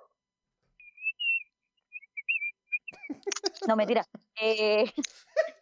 [3.66, 4.06] No, mentira.
[4.40, 4.84] Eh,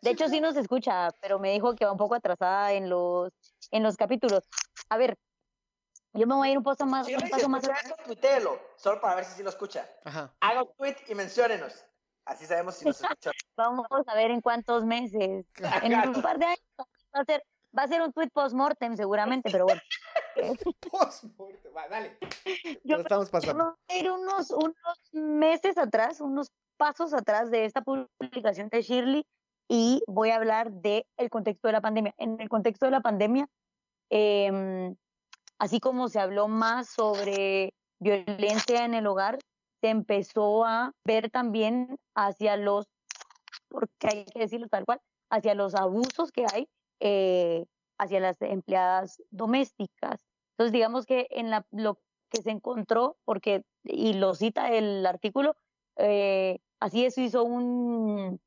[0.03, 3.33] de hecho, sí nos escucha, pero me dijo que va un poco atrasada en los,
[3.71, 4.49] en los capítulos.
[4.89, 5.17] A ver,
[6.13, 8.61] yo me voy a ir un paso más, Shirley, un si paso más escucha tuiteelo,
[8.77, 9.89] solo para ver si sí lo escucha.
[10.05, 10.35] Ajá.
[10.41, 11.85] Haga un tweet y menciónenos.
[12.25, 13.31] Así sabemos si nos escucha.
[13.57, 15.47] Vamos a ver en cuántos meses.
[15.83, 17.45] En un par de años va a ser,
[17.77, 19.81] va a ser un tweet post-mortem seguramente, pero bueno.
[20.91, 21.77] Postmortem.
[21.77, 22.19] Va, dale.
[22.85, 23.65] Yo Lo estamos Yo pasando.
[23.65, 28.81] me voy a ir unos, unos meses atrás, unos pasos atrás de esta publicación de
[28.81, 29.27] Shirley
[29.69, 32.14] y voy a hablar del el contexto de la pandemia.
[32.16, 33.49] En el contexto de la pandemia,
[34.09, 34.97] em,
[35.59, 39.38] así como se habló más sobre violencia en el hogar,
[39.83, 42.87] se empezó a ver también hacia los,
[43.69, 46.66] porque hay que decirlo tal cual, hacia los abusos que hay
[47.01, 47.66] eh,
[47.99, 50.25] hacia las empleadas domésticas.
[50.53, 51.99] Entonces, digamos que en la, lo
[52.31, 55.57] que se encontró, porque, y lo cita el artículo,
[55.97, 58.40] eh, así eso hizo un,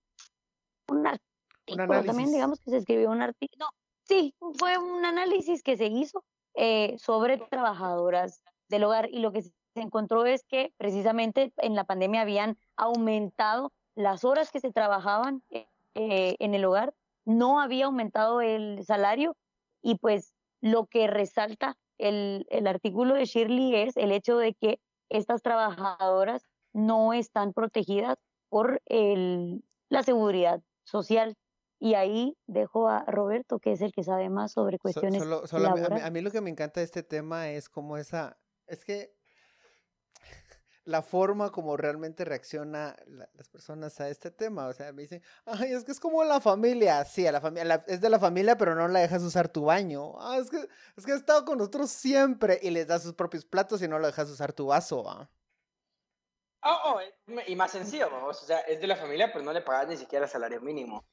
[0.88, 3.66] un artículo también, digamos que se escribió un artículo.
[3.66, 3.72] No,
[4.04, 6.24] sí, fue un análisis que se hizo
[6.56, 11.84] eh, sobre trabajadoras del hogar y lo que se encontró es que precisamente en la
[11.84, 16.94] pandemia habían aumentado las horas que se trabajaban eh, eh, en el hogar,
[17.26, 19.36] no había aumentado el salario
[19.82, 24.80] y pues lo que resalta el, el artículo de Shirley es el hecho de que
[25.10, 28.18] estas trabajadoras no están protegidas
[28.50, 31.36] por el, la seguridad social.
[31.80, 35.46] Y ahí dejo a Roberto, que es el que sabe más sobre So- cuestiones solo-
[35.48, 36.06] solo a, mí, a mí- laborales.
[36.06, 39.14] a mí lo que me encanta de este tema es como esa, es que
[40.86, 45.22] la forma como realmente reacciona la- las personas a este tema, o sea, me dicen,
[45.46, 48.58] ay, es que es como la familia, sí, a la familia, es de la familia,
[48.58, 51.58] pero no la dejas usar tu baño, ah, es que, es que ha estado con
[51.58, 55.04] nosotros siempre y les das sus propios platos y no lo dejas usar tu vaso.
[56.66, 57.14] Oh, oh, eh,
[57.48, 58.42] y más sencillo, vamos.
[58.42, 61.06] O sea, es de la familia, pero no le pagas ni siquiera el salario mínimo.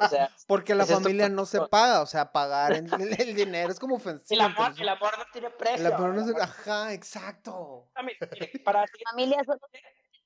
[0.00, 3.70] O sea, Porque la familia no se paga, o sea, pagar el, el- el dinero
[3.70, 4.40] es como ofensivo.
[4.40, 5.86] el amor, el amor no tiene precio.
[5.86, 7.88] el amor no se- Ajá, exacto.
[7.94, 8.02] Ah,
[8.64, 9.60] para, seguir, familia solo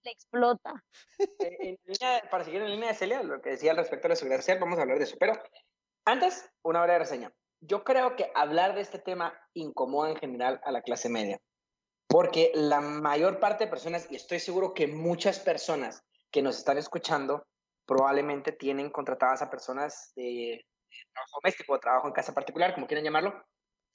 [0.03, 0.73] le explota.
[1.41, 4.11] eh, en línea- para seguir en línea de Celia, lo que decía al respecto de
[4.11, 5.17] la seguridad social, vamos a hablar de eso.
[5.21, 5.35] Pero
[6.07, 7.33] antes, una breve reseña.
[7.63, 11.39] Yo creo que hablar de este tema incomoda en general a la clase media.
[12.11, 16.77] Porque la mayor parte de personas, y estoy seguro que muchas personas que nos están
[16.77, 17.47] escuchando,
[17.87, 20.67] probablemente tienen contratadas a personas de,
[21.15, 23.45] trabajo doméstico o trabajo en casa particular, como quieran llamarlo,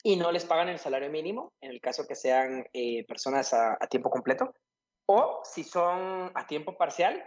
[0.02, 3.74] y no les pagan el salario mínimo, en el caso que sean eh, personas a,
[3.74, 4.54] a tiempo completo.
[5.08, 7.22] O si son a tiempo parcial,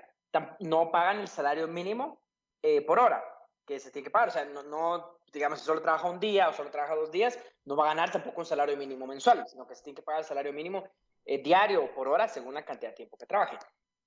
[0.60, 2.22] no pagan el salario mínimo
[2.62, 3.22] eh, por hora
[3.66, 4.28] que se tiene que pagar.
[4.28, 7.38] O sea, no, no, digamos, si solo trabaja un día o solo trabaja dos días,
[7.64, 10.20] no va a ganar tampoco un salario mínimo mensual, sino que se tiene que pagar
[10.20, 10.88] el salario mínimo
[11.24, 13.58] eh, diario o por hora según la cantidad de tiempo que trabaje.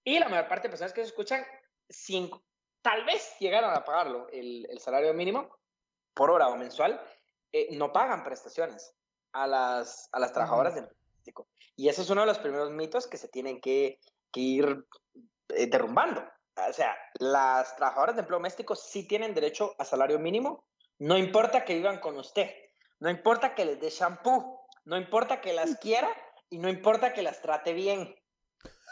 [0.03, 1.45] Y la mayor parte de personas que se escuchan,
[1.87, 2.29] sin,
[2.81, 5.55] tal vez llegaron a pagarlo, el, el salario mínimo,
[6.13, 6.99] por hora o mensual,
[7.51, 8.93] eh, no pagan prestaciones
[9.33, 11.47] a las, a las trabajadoras del doméstico.
[11.75, 13.99] Y eso es uno de los primeros mitos que se tienen que,
[14.31, 14.85] que ir
[15.49, 16.23] eh, derrumbando.
[16.55, 20.65] O sea, las trabajadoras de empleo doméstico sí tienen derecho a salario mínimo,
[21.01, 22.53] no importa que vivan con usted,
[22.99, 26.07] no importa que les dé shampoo, no importa que las quiera
[26.47, 28.15] y no importa que las trate bien.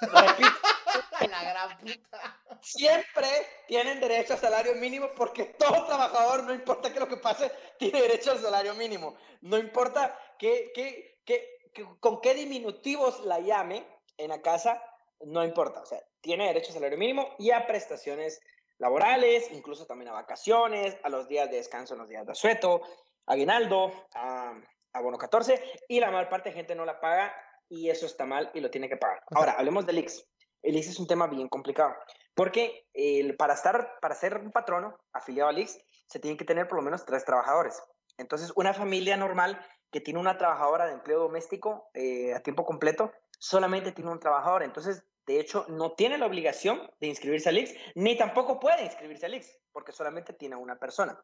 [1.29, 2.41] La gran puta.
[2.61, 3.27] Siempre
[3.67, 8.01] tienen derecho a salario mínimo porque todo trabajador, no importa que lo que pase, tiene
[8.01, 9.15] derecho al salario mínimo.
[9.41, 11.59] No importa que, que, que,
[11.99, 13.85] con qué diminutivos la llame
[14.17, 14.81] en la casa,
[15.19, 15.81] no importa.
[15.81, 18.41] O sea, tiene derecho a salario mínimo y a prestaciones
[18.79, 22.81] laborales, incluso también a vacaciones, a los días de descanso en los días de asueto,
[23.27, 24.53] aguinaldo, a,
[24.93, 27.33] abono 14, y la mayor parte de gente no la paga
[27.69, 29.21] y eso está mal y lo tiene que pagar.
[29.35, 30.25] Ahora, hablemos del IX.
[30.63, 31.93] El IX es un tema bien complicado,
[32.33, 36.67] porque el, para, estar, para ser un patrono afiliado al IX, se tienen que tener
[36.67, 37.81] por lo menos tres trabajadores.
[38.17, 43.11] Entonces, una familia normal que tiene una trabajadora de empleo doméstico eh, a tiempo completo,
[43.39, 44.63] solamente tiene un trabajador.
[44.63, 49.27] Entonces, de hecho, no tiene la obligación de inscribirse al IX, ni tampoco puede inscribirse
[49.27, 51.21] al IX, porque solamente tiene una persona.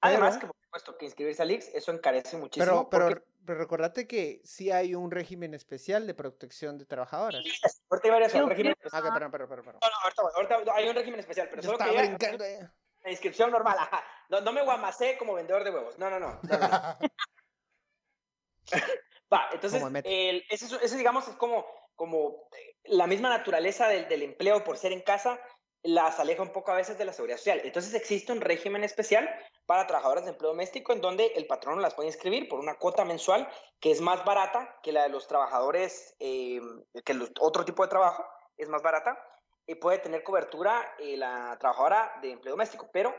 [0.00, 2.88] Además, que por supuesto que inscribirse al IX, eso encarece muchísimo.
[2.88, 7.42] Pero, pero, pero recordate que sí hay un régimen especial de protección de trabajadoras.
[7.42, 7.50] Sí,
[7.90, 9.02] ahorita hay varias un régimen especial.
[9.04, 9.80] Ah, perdón, perdón, perdón.
[9.82, 12.44] No, no, ahorita, ahorita, hay un régimen especial, pero solo que brincando,
[13.02, 14.04] la inscripción normal, ajá.
[14.28, 15.98] No, no me guamacé como vendedor de huevos.
[15.98, 16.38] No, no, no.
[16.44, 16.68] no, no.
[19.32, 21.66] Va, entonces, el, ese, ese, digamos, es como,
[22.02, 25.38] como eh, la misma naturaleza del, del empleo por ser en casa
[25.84, 27.60] las aleja un poco a veces de la seguridad social.
[27.62, 29.30] Entonces existe un régimen especial
[29.66, 33.04] para trabajadores de empleo doméstico en donde el patrón las puede inscribir por una cuota
[33.04, 36.60] mensual que es más barata que la de los trabajadores, eh,
[37.04, 38.24] que el otro tipo de trabajo
[38.56, 39.16] es más barata
[39.64, 43.14] y puede tener cobertura eh, la trabajadora de empleo doméstico, pero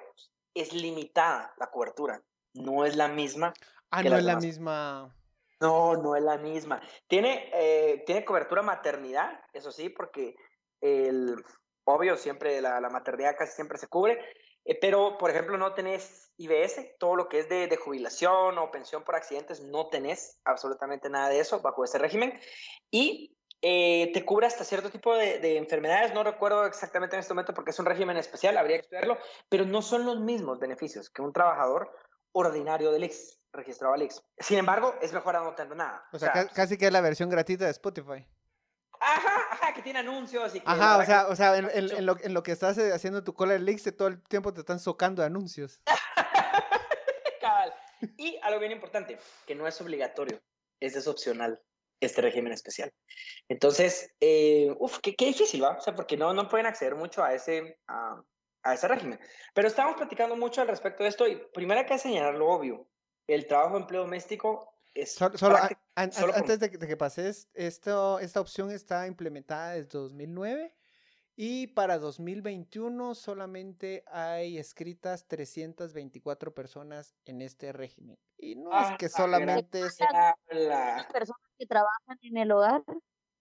[0.54, 2.22] es limitada la cobertura,
[2.54, 3.54] no es la misma.
[3.92, 5.16] Ah, no es la misma.
[5.60, 6.82] No, no es la misma.
[7.08, 10.36] Tiene, eh, tiene cobertura maternidad, eso sí, porque
[10.82, 11.36] el,
[11.86, 14.20] obvio, siempre la, la maternidad casi siempre se cubre,
[14.66, 18.72] eh, pero, por ejemplo, no tenés IBS, todo lo que es de, de, jubilación o
[18.72, 22.40] pensión por accidentes, no tenés absolutamente nada de eso bajo ese régimen.
[22.90, 27.34] Y eh, te cubre hasta cierto tipo de, de, enfermedades, no recuerdo exactamente en este
[27.34, 29.18] momento porque es un régimen especial, habría que estudiarlo,
[29.50, 31.90] pero no son los mismos beneficios que un trabajador
[32.34, 34.22] ordinario del IX, registrado al IX.
[34.40, 36.06] Sin embargo, es mejor a no tener nada.
[36.12, 38.28] O sea, o sea casi que es la versión gratuita de Spotify.
[39.00, 40.66] Ajá, ajá, que tiene anuncios y que...
[40.70, 43.24] Ajá, o sea, o sea en, en, en, lo, en, lo, que estás eh, haciendo
[43.24, 45.82] tu cola leaks, todo el tiempo te están socando anuncios.
[47.42, 47.74] Cabal.
[48.18, 50.42] Y algo bien importante, que no es obligatorio,
[50.80, 51.62] es, opcional
[52.00, 52.92] este régimen especial.
[53.48, 55.78] Entonces, eh, uff, qué, qué, difícil, ¿va?
[55.78, 58.22] O sea, porque no, no pueden acceder mucho a ese, a,
[58.64, 59.20] a ese régimen.
[59.54, 62.88] Pero estamos platicando mucho al respecto de esto y primero hay que señalar lo obvio.
[63.28, 64.74] El trabajo de empleo doméstico
[65.06, 65.58] solo, solo,
[65.96, 70.74] antes de que, de que, pases, esto, esta opción está implementada desde 2009
[71.36, 78.20] y para 2021 solamente hay escritas 324 personas en este régimen.
[78.38, 79.98] Y no es que solamente es...
[80.52, 82.84] Las personas que trabajan en el hogar.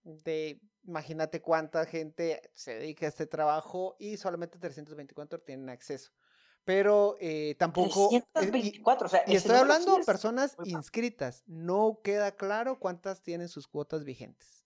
[0.04, 6.12] De, imagínate cuánta gente se dedica a este trabajo y solamente 324 tienen acceso
[6.64, 8.08] pero eh, tampoco...
[8.32, 13.48] 324, y, o sea, y estoy hablando de personas inscritas, no queda claro cuántas tienen
[13.48, 14.64] sus cuotas vigentes.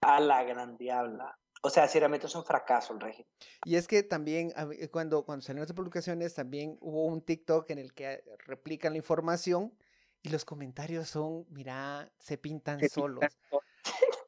[0.00, 1.38] A la gran diabla.
[1.62, 3.26] O sea, sinceramente es un fracaso el régimen.
[3.64, 7.78] Y es que también eh, cuando, cuando salieron estas publicaciones, también hubo un TikTok en
[7.78, 9.74] el que replican la información
[10.22, 13.20] y los comentarios son, mira, se pintan se solos.
[13.20, 13.60] Pintan.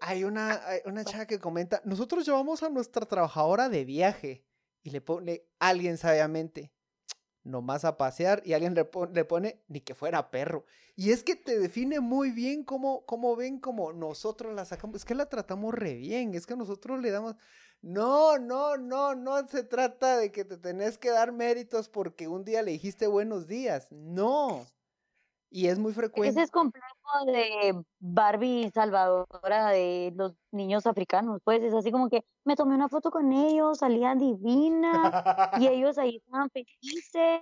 [0.00, 4.44] Hay una, hay una chava que comenta, nosotros llevamos a nuestra trabajadora de viaje
[4.82, 6.72] y le pone alguien sabiamente,
[7.42, 10.64] nomás a pasear, y alguien le pone, le pone, ni que fuera perro.
[10.96, 14.96] Y es que te define muy bien cómo, cómo ven como nosotros la sacamos.
[14.96, 17.36] Es que la tratamos re bien, es que nosotros le damos...
[17.82, 22.44] No, no, no, no se trata de que te tenés que dar méritos porque un
[22.44, 23.88] día le dijiste buenos días.
[23.90, 24.66] No.
[25.50, 26.30] Y es muy frecuente.
[26.30, 26.86] Ese es complejo
[27.26, 32.88] de Barbie salvadora de los niños africanos, pues es así como que me tomé una
[32.88, 37.40] foto con ellos, salía divina y ellos ahí estaban felices.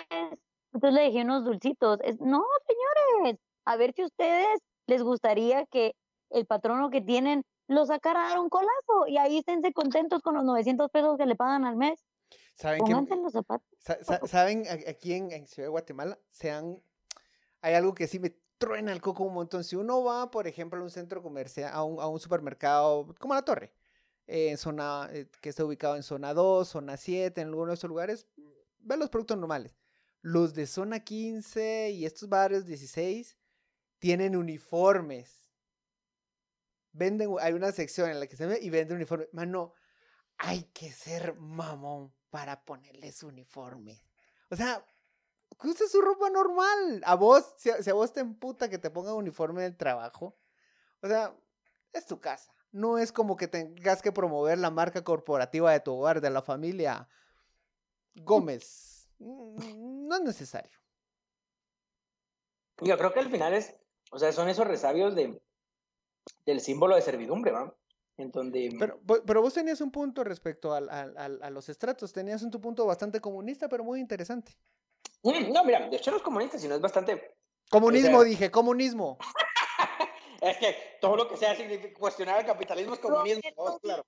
[0.72, 1.98] Entonces le dejé unos dulcitos.
[2.02, 5.94] Es, no, señores, a ver si ustedes les gustaría que
[6.30, 10.34] el patrono que tienen lo sacara a dar un colazo y ahí esténse contentos con
[10.34, 12.02] los 900 pesos que le pagan al mes.
[12.54, 13.68] ¿Saben que, los zapatos.
[14.24, 16.82] ¿Saben aquí en, en Ciudad de Guatemala se han
[17.60, 19.64] hay algo que sí me truena el coco un montón.
[19.64, 23.72] Si uno va, por ejemplo, a un centro comercial, a un, supermercado como la Torre,
[24.26, 27.88] eh, zona, eh, que está ubicado en zona 2, zona 7, en algunos de estos
[27.88, 28.26] lugares,
[28.80, 29.74] ve los productos normales.
[30.20, 33.36] los de zona 15 y estos barrios 16
[33.98, 35.48] tienen uniformes.
[36.92, 39.28] Venden, hay una sección en la que se ve y venden uniformes.
[39.32, 39.74] Mano,
[40.38, 44.02] hay que ser mamón para ponerles uniformes.
[44.50, 44.84] O sea,
[45.58, 47.02] que use su ropa normal.
[47.04, 50.36] A vos, si a, vos te emputa que te ponga uniforme del trabajo,
[51.02, 51.34] o sea,
[51.92, 52.54] es tu casa.
[52.70, 56.42] No es como que tengas que promover la marca corporativa de tu hogar, de la
[56.42, 57.08] familia
[58.14, 59.08] Gómez.
[59.18, 60.78] No es necesario.
[62.80, 63.74] Yo creo que al final es,
[64.12, 65.40] o sea, son esos resabios de,
[66.46, 67.74] del símbolo de servidumbre, ¿va?
[68.16, 68.76] En donde...
[68.78, 73.20] Pero, pero vos tenías un punto respecto a, a los estratos, tenías un punto bastante
[73.20, 74.56] comunista, pero muy interesante.
[75.22, 77.34] No, mira, de hecho no es comunista, sino es bastante...
[77.70, 79.18] Comunismo, dije, comunismo.
[80.40, 81.54] es que todo lo que sea
[81.98, 83.42] cuestionar el capitalismo es comunismo.
[83.82, 84.04] claro.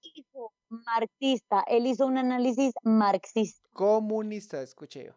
[0.68, 3.68] Marxista, él hizo un análisis marxista.
[3.72, 5.12] Comunista, escuché yo.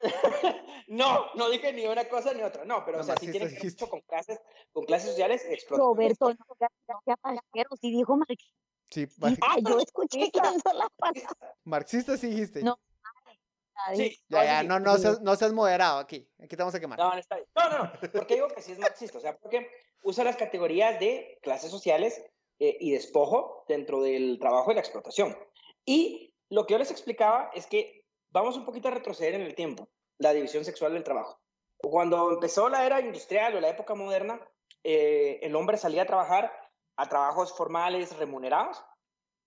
[0.88, 3.68] no, no dije ni una cosa ni otra, no, pero o sea, si tiene que
[3.68, 4.40] ver con clases,
[4.72, 5.82] con clases sociales, explota.
[5.82, 8.56] Roberto, no, gracias si dijo marxista.
[8.90, 9.08] Sí,
[9.40, 11.36] ah, yo escuché que la palabra.
[11.64, 12.62] Marxista sí dijiste.
[12.62, 12.78] No,
[13.94, 16.28] Sí, ya, ya, no, no, seas, no seas moderado aquí.
[16.38, 16.98] Aquí te vamos a quemar.
[16.98, 17.48] No, no, está bien.
[17.56, 17.92] no, no, no.
[18.12, 19.18] Porque digo que sí es marxista.
[19.18, 19.68] O sea, porque
[20.02, 22.22] usa las categorías de clases sociales
[22.58, 25.36] eh, y despojo dentro del trabajo y la explotación.
[25.84, 29.54] Y lo que yo les explicaba es que vamos un poquito a retroceder en el
[29.54, 31.40] tiempo, la división sexual del trabajo.
[31.78, 34.40] Cuando empezó la era industrial o la época moderna,
[34.84, 36.52] eh, el hombre salía a trabajar
[36.96, 38.84] a trabajos formales remunerados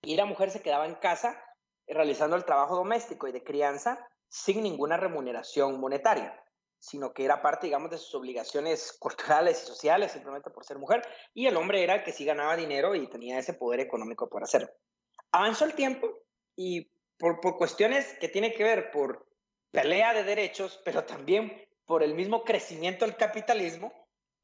[0.01, 1.41] y la mujer se quedaba en casa
[1.87, 6.37] realizando el trabajo doméstico y de crianza sin ninguna remuneración monetaria,
[6.77, 11.07] sino que era parte, digamos, de sus obligaciones culturales y sociales, simplemente por ser mujer,
[11.33, 14.43] y el hombre era el que sí ganaba dinero y tenía ese poder económico por
[14.43, 14.67] hacerlo.
[15.31, 16.09] Avanzó el tiempo
[16.53, 19.25] y por, por cuestiones que tienen que ver por
[19.71, 23.93] pelea de derechos, pero también por el mismo crecimiento del capitalismo,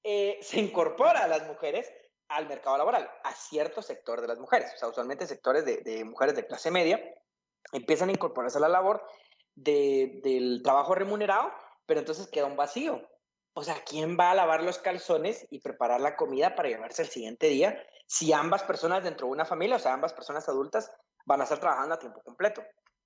[0.04, 1.92] eh, se incorpora a las mujeres
[2.30, 6.06] al mercado laboral, a cierto sector de las mujeres, o sea, usualmente sectores de, de
[6.06, 7.04] mujeres de clase media,
[7.74, 9.06] empiezan a incorporarse a la labor
[9.64, 11.52] del trabajo remunerado,
[11.86, 13.02] pero entonces queda un vacío.
[13.54, 17.10] O sea, ¿quién va a lavar los calzones y preparar la comida para llevarse el
[17.10, 20.92] siguiente día si ambas personas dentro de una familia, o sea, ambas personas adultas,
[21.26, 22.64] van a estar trabajando a tiempo completo?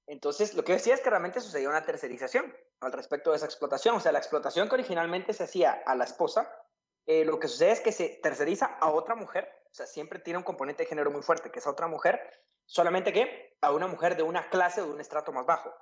[0.07, 3.95] Entonces, lo que decía es que realmente sucedió una tercerización al respecto de esa explotación.
[3.95, 6.47] O sea, la explotación que originalmente se hacía a la esposa,
[7.07, 10.37] eh, lo que sucede es que se terceriza a otra mujer, o sea, siempre tiene
[10.37, 12.21] un componente de género muy fuerte, que es a otra mujer,
[12.65, 15.73] solamente que a una mujer de una clase o de un estrato más bajo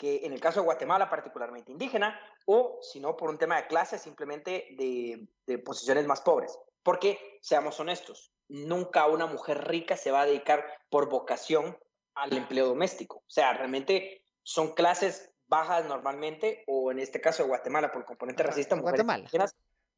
[0.00, 3.66] que en el caso de Guatemala particularmente indígena, o si no por un tema de
[3.66, 6.58] clase, simplemente de, de, posiciones más pobres.
[6.82, 11.76] Porque, seamos honestos, nunca una mujer rica se va a dedicar por vocación
[12.14, 13.18] al empleo doméstico.
[13.18, 18.06] O sea, realmente son clases bajas normalmente, o en este caso de Guatemala, por el
[18.06, 19.54] componente racista, mujeres indígenas,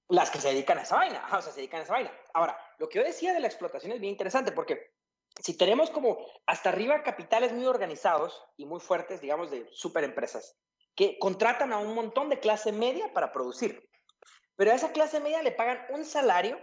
[0.09, 2.12] las que se dedican a esa vaina, o sea, se dedican a esa vaina.
[2.34, 4.91] Ahora, lo que yo decía de la explotación es bien interesante porque
[5.41, 10.57] si tenemos como hasta arriba capitales muy organizados y muy fuertes, digamos, de superempresas,
[10.95, 13.89] que contratan a un montón de clase media para producir,
[14.57, 16.61] pero a esa clase media le pagan un salario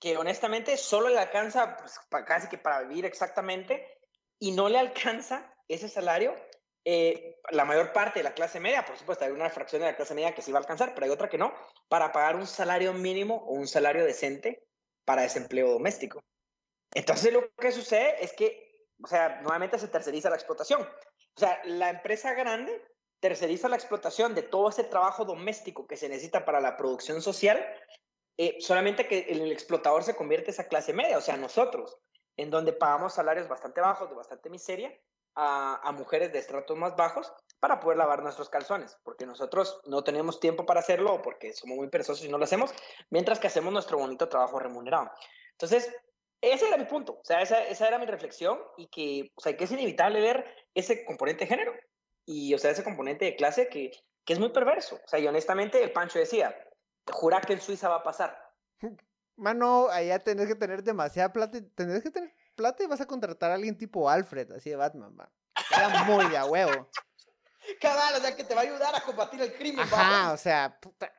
[0.00, 3.86] que honestamente solo le alcanza pues, casi que para vivir exactamente
[4.38, 6.34] y no le alcanza ese salario.
[6.84, 9.96] Eh, la mayor parte de la clase media, por supuesto, hay una fracción de la
[9.96, 11.52] clase media que sí va a alcanzar, pero hay otra que no,
[11.88, 14.62] para pagar un salario mínimo o un salario decente
[15.04, 16.22] para ese empleo doméstico.
[16.96, 20.80] Entonces lo que sucede es que, o sea, nuevamente se terceriza la explotación.
[20.80, 22.82] O sea, la empresa grande
[23.20, 27.62] terceriza la explotación de todo ese trabajo doméstico que se necesita para la producción social,
[28.38, 31.98] eh, solamente que el explotador se convierte en esa clase media, o sea, nosotros,
[32.38, 34.90] en donde pagamos salarios bastante bajos, de bastante miseria,
[35.34, 37.30] a, a, mujeres de estratos más bajos
[37.60, 41.88] para poder lavar nuestros calzones, porque nosotros no tenemos tiempo para hacerlo porque somos muy
[41.88, 42.72] perezosos y no lo hacemos,
[43.10, 45.10] mientras que hacemos nuestro bonito trabajo remunerado.
[45.52, 45.90] Entonces,
[46.40, 49.56] ese era mi punto, o sea, esa, esa era mi reflexión y que, o sea,
[49.56, 51.74] que es inevitable ver ese componente de género
[52.24, 53.92] y, o sea, ese componente de clase que,
[54.24, 54.96] que es muy perverso.
[54.96, 56.54] O sea, y honestamente el Pancho decía,
[57.10, 58.36] jura que en Suiza va a pasar.
[59.36, 63.50] Mano, allá tenés que tener demasiada plata, tenés que tener plata y vas a contratar
[63.50, 65.30] a alguien tipo Alfred, así de Batman, va.
[65.70, 66.90] Era muy de a huevo.
[67.80, 69.80] Cabal, o sea, que te va a ayudar a combatir el crimen.
[69.80, 71.12] Ajá, o sea, puta.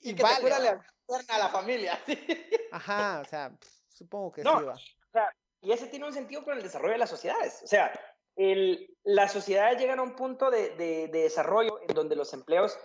[0.00, 0.86] Y, que te cura la,
[1.28, 2.00] a la familia.
[2.72, 3.52] Ajá, o sea,
[3.96, 4.74] Supongo que sí va.
[4.74, 7.62] O sea, y ese tiene un sentido con el desarrollo de las sociedades.
[7.64, 7.98] O sea,
[8.36, 12.78] el, las sociedades llegan a un punto de, de, desarrollo en donde los empleos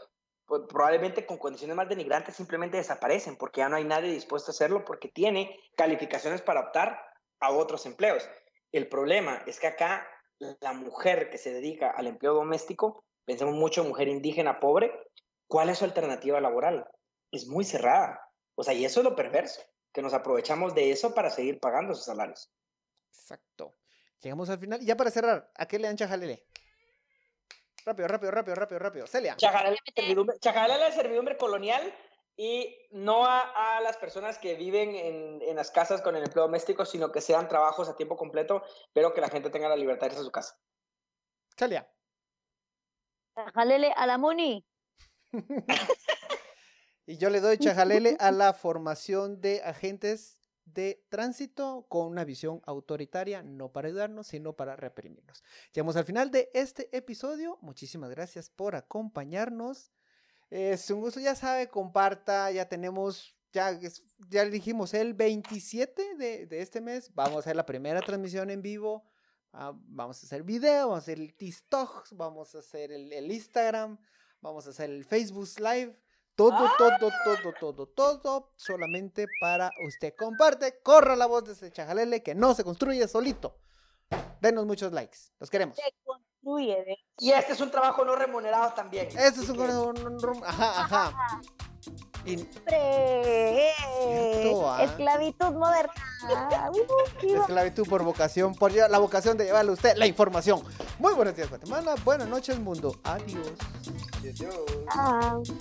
[0.45, 4.53] pues, probablemente con condiciones más denigrantes simplemente desaparecen porque ya no hay nadie dispuesto a
[4.53, 6.97] hacerlo porque tiene calificaciones para optar
[7.41, 8.29] a otros empleos.
[8.71, 10.07] El problema es que acá
[10.39, 14.93] la mujer que se dedica al empleo doméstico pensamos mucho en mujer indígena pobre,
[15.47, 16.87] ¿cuál es su alternativa laboral?
[17.31, 18.21] Es muy cerrada.
[18.55, 19.61] O sea, y eso es lo perverso,
[19.91, 22.51] que nos aprovechamos de eso para seguir pagando sus salarios.
[23.11, 23.75] Exacto.
[24.21, 24.81] Llegamos al final.
[24.81, 26.45] Y ya para cerrar, ¿a qué le dan chajalele?
[27.85, 29.07] Rápido, rápido, rápido, rápido, rápido.
[29.07, 29.35] Celia.
[29.35, 31.93] Chajalele es servidumbre, chajalele servidumbre colonial
[32.37, 36.45] y no a, a las personas que viven en, en, las casas con el empleo
[36.45, 38.63] doméstico, sino que sean trabajos a tiempo completo,
[38.93, 40.57] pero que la gente tenga la libertad de irse a su casa.
[41.57, 41.91] Celia.
[43.35, 44.65] Chajalele a la Moni.
[47.05, 52.61] y yo le doy chajalele a la formación de agentes de tránsito con una visión
[52.65, 55.43] autoritaria, no para ayudarnos, sino para reprimirnos.
[55.73, 57.57] Llegamos al final de este episodio.
[57.61, 59.91] Muchísimas gracias por acompañarnos.
[60.49, 63.77] Es un gusto, ya sabe, comparta, ya tenemos, ya,
[64.29, 68.61] ya dijimos, el 27 de, de este mes vamos a hacer la primera transmisión en
[68.61, 69.05] vivo.
[69.53, 73.29] Uh, vamos a hacer video, vamos a hacer el TikTok, vamos a hacer el, el
[73.31, 73.97] Instagram,
[74.39, 75.97] vamos a hacer el Facebook Live.
[76.41, 76.73] Todo, ¡Ah!
[76.75, 80.15] todo, todo, todo, todo, solamente para usted.
[80.17, 83.59] Comparte, corra la voz de ese chajalele que no se construye solito.
[84.41, 85.75] Denos muchos likes, los queremos.
[85.75, 86.79] Se construye.
[86.79, 86.97] ¿eh?
[87.19, 89.05] Y este es un trabajo no remunerado también.
[89.05, 91.41] Este es un, un, ajá, ajá.
[92.25, 92.41] Y...
[94.65, 94.83] ¿ah?
[94.83, 95.93] Esclavitud moderna.
[97.21, 100.63] Esclavitud por vocación, por la vocación de llevarle a usted la información.
[100.97, 101.93] Muy buenos días, Guatemala.
[102.03, 102.95] Buenas noches, mundo.
[103.03, 103.53] Adiós.
[104.23, 105.51] Adiós.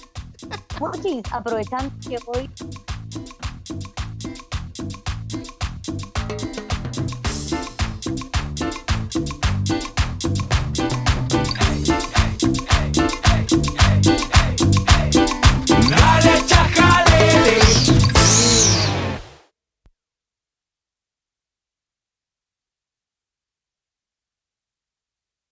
[0.80, 2.50] Watchings, aprovechando que hoy